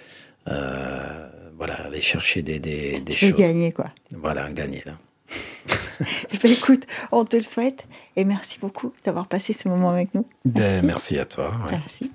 [0.47, 1.27] Euh,
[1.57, 3.33] voilà, aller chercher des, des, des choses.
[3.33, 3.91] gagner, quoi.
[4.11, 4.93] Voilà, gagner là.
[6.41, 7.85] Ben, écoute, on te le souhaite
[8.15, 10.25] et merci beaucoup d'avoir passé ce moment avec nous.
[10.45, 11.51] Ben, merci à toi.
[11.65, 11.71] ouais.
[11.71, 12.11] Merci.